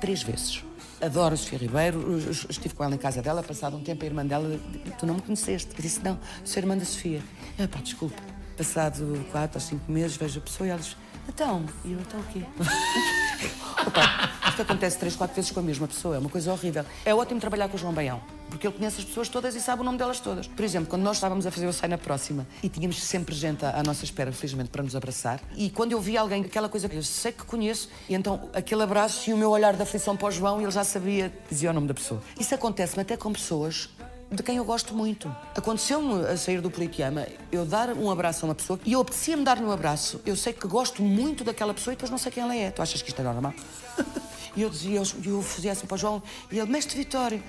[0.00, 0.62] três vezes.
[1.00, 2.18] Adoro a Sofia Ribeiro,
[2.48, 4.60] estive com ela em casa dela, passado um tempo a irmã dela,
[4.98, 5.70] tu não me conheceste?
[5.76, 7.22] Eu disse, não, sou irmã da Sofia.
[7.58, 8.22] Ah, pá, desculpa.
[8.56, 10.94] Passado quatro ou cinco meses, vejo a pessoa e ela diz,
[11.28, 12.42] então, e eu, então o quê?
[13.86, 16.84] Opa, isto acontece três, quatro vezes com a mesma pessoa, é uma coisa horrível.
[17.04, 19.80] É ótimo trabalhar com o João Baião, porque ele conhece as pessoas todas e sabe
[19.80, 20.46] o nome delas todas.
[20.46, 23.64] Por exemplo, quando nós estávamos a fazer o Sai na Próxima e tínhamos sempre gente
[23.64, 26.96] à nossa espera, felizmente, para nos abraçar, e quando eu via alguém, aquela coisa que
[26.96, 30.28] eu sei que conheço, e então aquele abraço e o meu olhar de aflição para
[30.28, 32.20] o João, e ele já sabia, dizia o nome da pessoa.
[32.38, 33.88] Isso acontece-me até com pessoas
[34.30, 35.34] de quem eu gosto muito.
[35.56, 39.42] Aconteceu-me a sair do Politeama, eu dar um abraço a uma pessoa e eu apetecia-me
[39.42, 40.20] dar-lhe um abraço.
[40.24, 42.70] Eu sei que gosto muito daquela pessoa e depois não sei quem ela é.
[42.70, 43.54] Tu achas que isto é normal?
[44.56, 47.42] E eu dizia, eu, eu fazia assim para o João e ele, Mestre Vitório.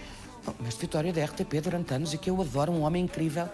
[0.46, 3.48] Bom, Mestre Vitório da RTP durante anos e que eu adoro, um homem incrível.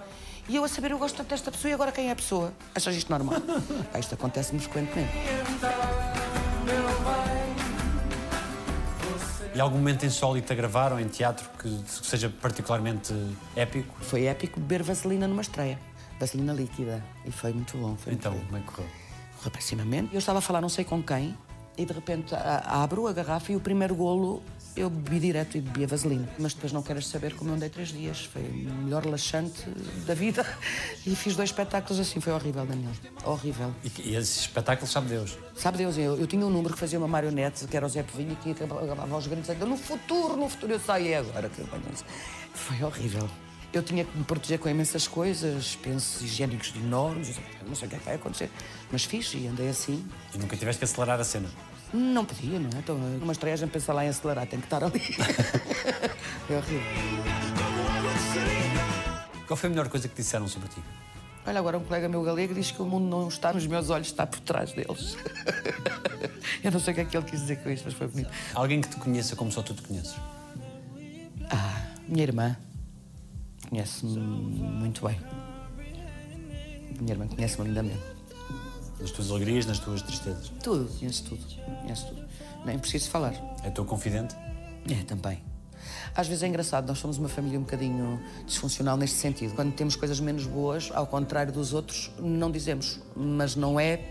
[0.50, 2.54] E eu a saber, eu gosto tanto desta pessoa e agora quem é a pessoa?
[2.74, 3.40] Achas isto normal?
[3.92, 5.12] Pá, isto acontece-me frequentemente.
[9.54, 13.14] E algum momento insólito a gravar ou em teatro que seja particularmente
[13.56, 13.94] épico?
[14.02, 15.80] Foi épico beber vaselina numa estreia.
[16.20, 17.04] Vaselina líquida.
[17.26, 17.96] E foi muito bom.
[17.98, 18.48] Foi Então, muito bom.
[18.52, 18.90] como é que correu?
[19.38, 20.10] correu pessimamente.
[20.14, 21.36] Eu estava a falar não sei com quem
[21.78, 22.34] e de repente
[22.66, 24.42] abro a garrafa e o primeiro golo
[24.78, 26.30] eu bebi direto e bebi a vaselina.
[26.38, 28.26] Mas depois não queres saber como eu andei três dias.
[28.26, 29.68] Foi o melhor laxante
[30.06, 30.46] da vida.
[31.06, 32.20] E fiz dois espetáculos assim.
[32.20, 32.92] Foi horrível, Daniel.
[33.26, 33.74] Horrível.
[33.84, 35.38] E, e esse espetáculo, sabe Deus?
[35.56, 38.04] Sabe Deus, eu, eu tinha um número que fazia uma marionete, que era o Zé
[38.04, 39.66] Povinho, que acabava aos grandes ainda.
[39.66, 41.50] No futuro, no futuro, eu saí agora.
[41.50, 42.06] que eu venho isso."
[42.54, 43.28] Foi horrível.
[43.74, 47.36] Eu tinha que me proteger com imensas coisas, pensos higiênicos enormes,
[47.68, 48.50] não sei o que é que vai acontecer.
[48.92, 50.06] Mas fiz e andei assim.
[50.34, 51.50] E nunca tiveste que acelerar a cena.
[51.94, 52.80] Não podia, não é?
[52.80, 55.02] Então, numa estreia a gente pensa lá em acelerar, tem que estar ali.
[56.50, 56.82] é horrível.
[59.48, 60.82] Qual foi a melhor coisa que disseram sobre ti?
[61.46, 64.08] Olha, agora um colega meu galego diz que o mundo não está nos meus olhos,
[64.08, 65.16] está por trás deles.
[66.62, 68.30] Eu não sei o que é que ele quis dizer com isto, mas foi bonito.
[68.54, 70.16] Alguém que te conheça como só tu te conheces?
[71.50, 72.58] Ah, minha irmã
[73.70, 75.18] conhece-me muito bem.
[77.00, 78.17] Minha irmã conhece-me lindamente.
[79.00, 80.52] Nas tuas alegrias, nas tuas tristezas?
[80.64, 81.44] Tudo, conhece tudo.
[81.82, 82.26] Conhece tudo.
[82.66, 83.34] Nem preciso falar.
[83.64, 84.36] É teu confidente?
[84.90, 85.42] É, também.
[86.16, 89.54] Às vezes é engraçado, nós somos uma família um bocadinho disfuncional neste sentido.
[89.54, 93.00] Quando temos coisas menos boas, ao contrário dos outros, não dizemos.
[93.16, 94.02] Mas não é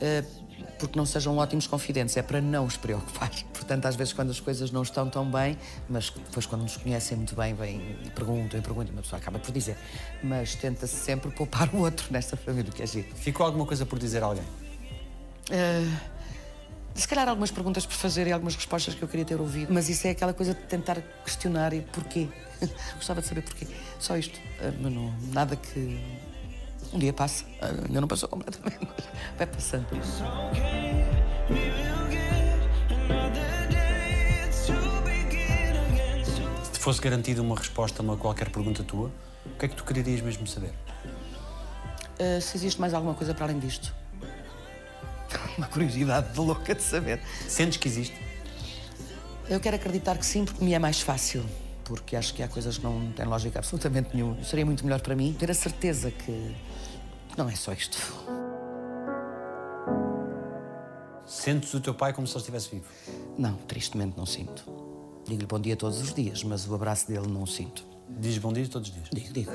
[0.00, 0.24] eh,
[0.78, 3.30] porque não sejam ótimos confidentes, é para não os preocupar.
[3.68, 5.58] Portanto, às vezes quando as coisas não estão tão bem,
[5.90, 9.20] mas depois quando nos conhecem muito bem, vêm e perguntam e perguntam, e uma pessoa
[9.20, 9.76] acaba por dizer.
[10.22, 13.08] Mas tenta-se sempre poupar o outro nesta família, que é giro.
[13.14, 14.44] Ficou alguma coisa por dizer a alguém?
[16.94, 19.88] Se calhar algumas perguntas por fazer e algumas respostas que eu queria ter ouvido, mas
[19.88, 22.26] isso é aquela coisa de tentar questionar e porquê.
[22.96, 23.68] Gostava de saber porquê.
[24.00, 24.40] Só isto.
[24.60, 26.00] Ah, Mas não, nada que.
[26.92, 27.44] Um dia passa.
[27.60, 29.04] Ah, Ainda não passou completamente, mas
[29.36, 29.86] vai passando.
[36.88, 39.12] Fosse garantida uma resposta a uma qualquer pergunta tua,
[39.44, 40.72] o que é que tu querias mesmo saber?
[42.18, 43.94] Ah, se existe mais alguma coisa para além disto.
[45.58, 47.20] Uma curiosidade de louca de saber.
[47.46, 48.16] Sentes que existe?
[49.50, 51.44] Eu quero acreditar que sim, porque me é mais fácil.
[51.84, 54.42] Porque acho que há coisas que não têm lógica absolutamente nenhuma.
[54.42, 56.56] Seria muito melhor para mim ter a certeza que
[57.28, 57.98] que não é só isto.
[61.26, 62.86] Sentes o teu pai como se ele estivesse vivo?
[63.36, 64.87] Não, tristemente não sinto.
[65.28, 67.84] Digo-lhe bom dia todos os dias, mas o abraço dele não sinto.
[68.08, 69.08] Diz bom dia todos os dias.
[69.12, 69.52] Digo, digo.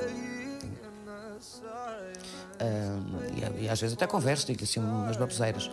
[2.60, 5.68] Ah, e, e às vezes até converso, digo assim umas baboseiras,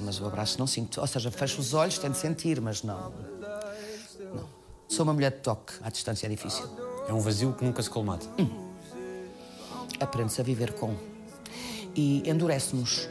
[0.00, 1.02] mas o abraço não sinto.
[1.02, 3.12] Ou seja, fecho os olhos, tento sentir, mas não.
[4.34, 4.48] Não.
[4.88, 6.66] Sou uma mulher de toque, à distância é difícil.
[7.06, 8.26] É um vazio que nunca se colmata.
[10.00, 10.96] Aprende-se a viver com.
[11.94, 13.06] E endurece-nos.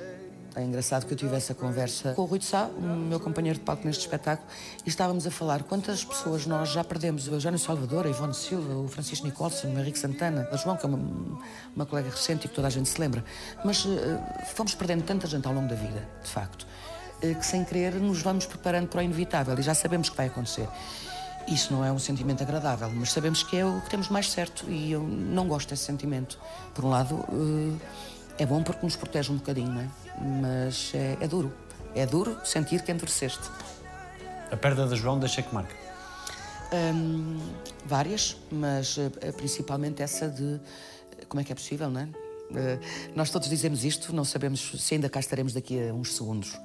[0.54, 3.58] É engraçado que eu tive essa conversa com o Rui de Sá, o meu companheiro
[3.58, 4.48] de palco neste espetáculo,
[4.86, 7.28] e estávamos a falar quantas pessoas nós já perdemos.
[7.30, 10.86] O Eugênio Salvador, a Ivone Silva, o Francisco Nicolson, o Henrique Santana, a João, que
[10.86, 11.40] é uma,
[11.74, 13.24] uma colega recente e que toda a gente se lembra.
[13.64, 16.68] Mas eh, fomos perdendo tanta gente ao longo da vida, de facto,
[17.22, 20.28] eh, que sem querer nos vamos preparando para o inevitável e já sabemos que vai
[20.28, 20.68] acontecer.
[21.48, 24.70] Isso não é um sentimento agradável, mas sabemos que é o que temos mais certo
[24.70, 26.38] e eu não gosto desse sentimento.
[26.74, 29.90] Por um lado, eh, é bom porque nos protege um bocadinho, não é?
[30.42, 31.54] Mas é, é duro.
[31.94, 33.50] É duro sentir que endureceste.
[34.52, 35.76] A perda da João deixa que marca.
[36.74, 37.38] Hum,
[37.86, 40.60] várias, mas eh, principalmente essa de
[41.20, 42.10] eh, como é que é possível, não é?
[43.16, 46.60] Nós todos dizemos isto, não sabemos se ainda cá estaremos daqui a uns segundos,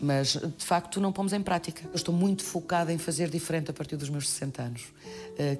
[0.00, 1.82] mas de facto não pomos em prática.
[1.86, 4.82] Eu estou muito focada em fazer diferente a partir dos meus 60 anos.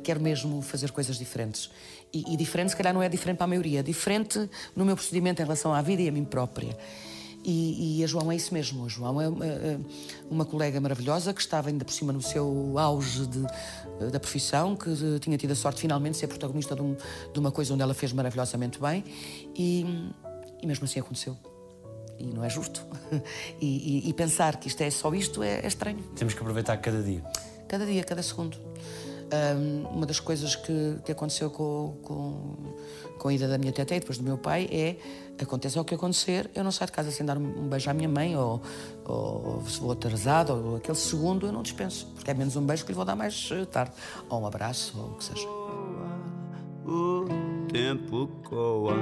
[0.04, 1.68] Quero mesmo fazer coisas diferentes.
[2.12, 4.94] E, e diferente, se calhar, não é diferente para a maioria, é diferente no meu
[4.94, 6.76] procedimento em relação à vida e a mim própria.
[7.44, 8.84] E, e a João é isso mesmo.
[8.84, 9.78] A João é uma, é
[10.30, 14.90] uma colega maravilhosa que estava ainda por cima no seu auge de- da profissão, que
[14.90, 16.96] eh, tinha tido a sorte finalmente de ser protagonista de, um-
[17.32, 19.02] de uma coisa onde ela fez maravilhosamente bem
[19.56, 19.84] e,
[20.62, 21.36] e mesmo assim aconteceu.
[22.18, 22.84] E não é justo.
[23.60, 25.98] E, e- e pensar que isto é só isto é, é estranho.
[26.14, 27.22] Temos que aproveitar cada dia.
[27.68, 28.56] Cada dia, cada segundo.
[29.32, 32.74] Ahm, uma das coisas que, que aconteceu com, com,
[33.18, 34.96] com a ida da minha teta e depois do meu pai é
[35.40, 38.08] aconteça o que acontecer, eu não saio de casa sem dar um beijo à minha
[38.08, 38.62] mãe ou,
[39.04, 42.84] ou se vou atrasado ou aquele segundo eu não dispenso, porque é menos um beijo
[42.84, 43.92] que lhe vou dar mais eh, tarde.
[44.28, 45.48] Ou um abraço ou o que seja.
[46.86, 47.26] o
[47.72, 48.94] tempo coa.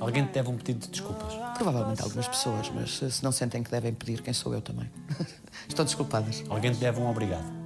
[0.00, 1.32] Alguém te deve um pedido de desculpas.
[1.56, 4.90] Provavelmente algumas pessoas, mas se não sentem que devem pedir, quem sou eu também?
[5.68, 6.42] Estão desculpadas.
[6.48, 7.59] Alguém te deve um obrigado.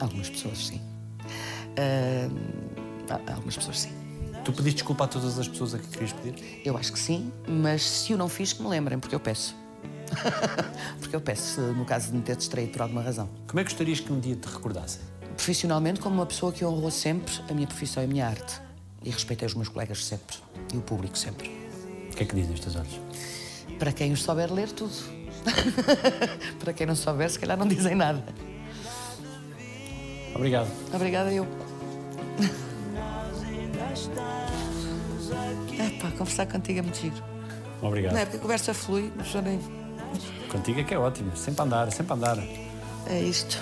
[0.00, 0.80] Algumas pessoas, sim.
[3.08, 3.90] Há- algumas pessoas, sim.
[4.44, 6.62] Tu pediste desculpa a todas as pessoas a que querias pedir?
[6.64, 9.54] Eu acho que sim, mas se o não fiz, que me lembrem, porque eu peço.
[10.98, 13.28] porque eu peço, no caso de me ter distraído por alguma razão.
[13.46, 15.00] Como é que gostarias que um dia te recordassem?
[15.36, 18.60] Profissionalmente, como uma pessoa que honrou sempre a minha profissão e a minha arte.
[19.04, 20.36] E respeitei os meus colegas sempre.
[20.72, 21.48] E o público sempre.
[22.10, 23.00] O que é que dizem os teus olhos?
[23.78, 24.92] Para quem os souber ler tudo.
[26.60, 28.22] Para quem não souber, se calhar não dizem nada.
[30.40, 30.68] Obrigado.
[30.94, 31.46] Obrigada eu.
[35.78, 37.22] Epá, conversar contigo é muito giro.
[37.82, 38.14] Obrigado.
[38.14, 39.60] Não é porque a conversa flui, mas já nem...
[40.50, 41.36] Contigo é que é ótimo.
[41.36, 42.38] Sempre a andar, sempre a andar.
[43.06, 43.60] É isto.